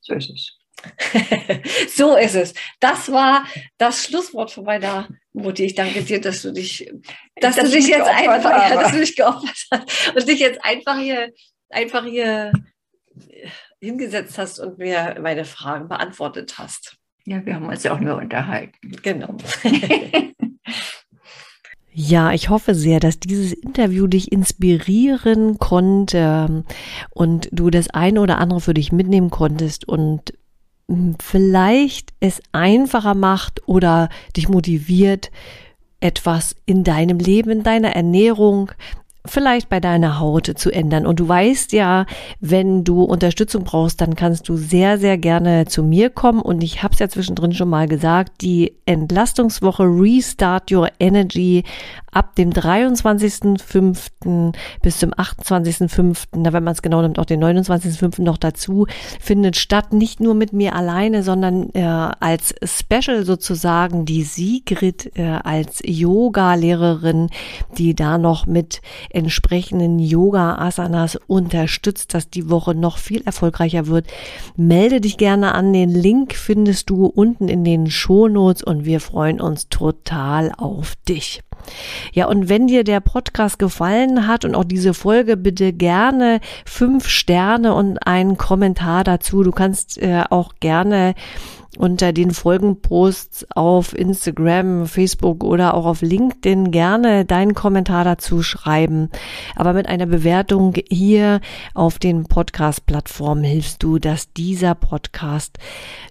[0.00, 0.58] So ist es.
[1.94, 2.54] so ist es.
[2.80, 3.46] Das war
[3.78, 5.64] das Schlusswort von meiner Mutti.
[5.64, 6.90] Ich danke dir, dass du dich,
[7.36, 10.62] dass, dass du dich jetzt einfach, ja, dass du dich geopfert hast und dich jetzt
[10.64, 11.32] einfach hier,
[11.70, 12.52] einfach hier
[13.80, 16.96] hingesetzt hast und mir meine Fragen beantwortet hast.
[17.26, 18.92] Ja, wir haben uns ja auch nur unterhalten.
[19.02, 19.36] Genau.
[21.96, 26.64] Ja, ich hoffe sehr, dass dieses Interview dich inspirieren konnte
[27.10, 30.34] und du das eine oder andere für dich mitnehmen konntest und
[31.22, 35.30] vielleicht es einfacher macht oder dich motiviert,
[36.00, 38.72] etwas in deinem Leben, in deiner Ernährung,
[39.26, 41.06] vielleicht bei deiner Haut zu ändern.
[41.06, 42.04] Und du weißt ja,
[42.40, 46.40] wenn du Unterstützung brauchst, dann kannst du sehr, sehr gerne zu mir kommen.
[46.40, 51.64] Und ich habe es ja zwischendrin schon mal gesagt, die Entlastungswoche Restart Your Energy
[52.14, 54.54] ab dem 23.05.
[54.82, 58.22] bis zum 28.05., wenn man es genau nimmt, auch den 29.05.
[58.22, 58.86] noch dazu,
[59.20, 59.92] findet statt.
[59.92, 67.30] Nicht nur mit mir alleine, sondern äh, als Special sozusagen die Sigrid äh, als Yoga-Lehrerin,
[67.76, 74.06] die da noch mit entsprechenden Yoga-Asanas unterstützt, dass die Woche noch viel erfolgreicher wird.
[74.56, 75.72] Melde dich gerne an.
[75.72, 81.42] Den Link findest du unten in den Shownotes und wir freuen uns total auf dich.
[82.12, 87.08] Ja, und wenn dir der Podcast gefallen hat und auch diese Folge, bitte gerne fünf
[87.08, 89.42] Sterne und einen Kommentar dazu.
[89.42, 91.14] Du kannst äh, auch gerne
[91.78, 99.10] unter den Folgenposts auf Instagram, Facebook oder auch auf LinkedIn gerne deinen Kommentar dazu schreiben.
[99.56, 101.40] Aber mit einer Bewertung hier
[101.74, 105.58] auf den Podcast-Plattformen hilfst du, dass dieser Podcast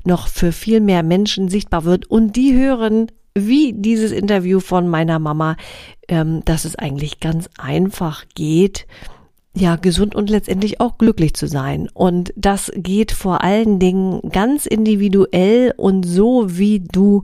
[0.04, 5.20] noch für viel mehr Menschen sichtbar wird und die hören wie dieses Interview von meiner
[5.20, 5.58] Mama,
[6.08, 8.86] ähm, dass es eigentlich ganz einfach geht,
[9.56, 11.88] ja, gesund und letztendlich auch glücklich zu sein.
[11.94, 17.24] Und das geht vor allen Dingen ganz individuell und so, wie du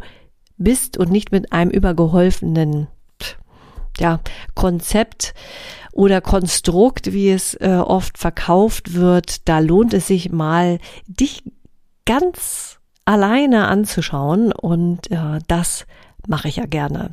[0.58, 2.88] bist und nicht mit einem übergeholfenen
[4.00, 4.20] ja,
[4.56, 5.34] Konzept
[5.92, 9.48] oder Konstrukt, wie es äh, oft verkauft wird.
[9.48, 11.44] Da lohnt es sich mal, dich
[12.06, 15.86] ganz alleine anzuschauen und äh, das
[16.30, 17.12] mache ich ja gerne.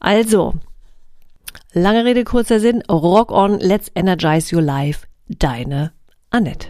[0.00, 0.54] Also,
[1.72, 5.06] lange Rede, kurzer Sinn, rock on, let's energize your life.
[5.28, 5.92] Deine
[6.30, 6.68] Annette.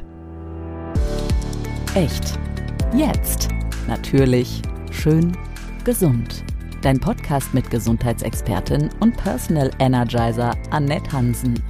[1.94, 2.38] Echt.
[2.94, 3.48] Jetzt.
[3.86, 4.60] Natürlich.
[4.90, 5.36] Schön.
[5.84, 6.44] Gesund.
[6.82, 11.60] Dein Podcast mit Gesundheitsexpertin und Personal Energizer Annette Hansen.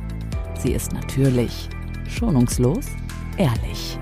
[0.59, 1.69] Sie ist natürlich,
[2.09, 2.87] schonungslos,
[3.37, 3.99] ehrlich.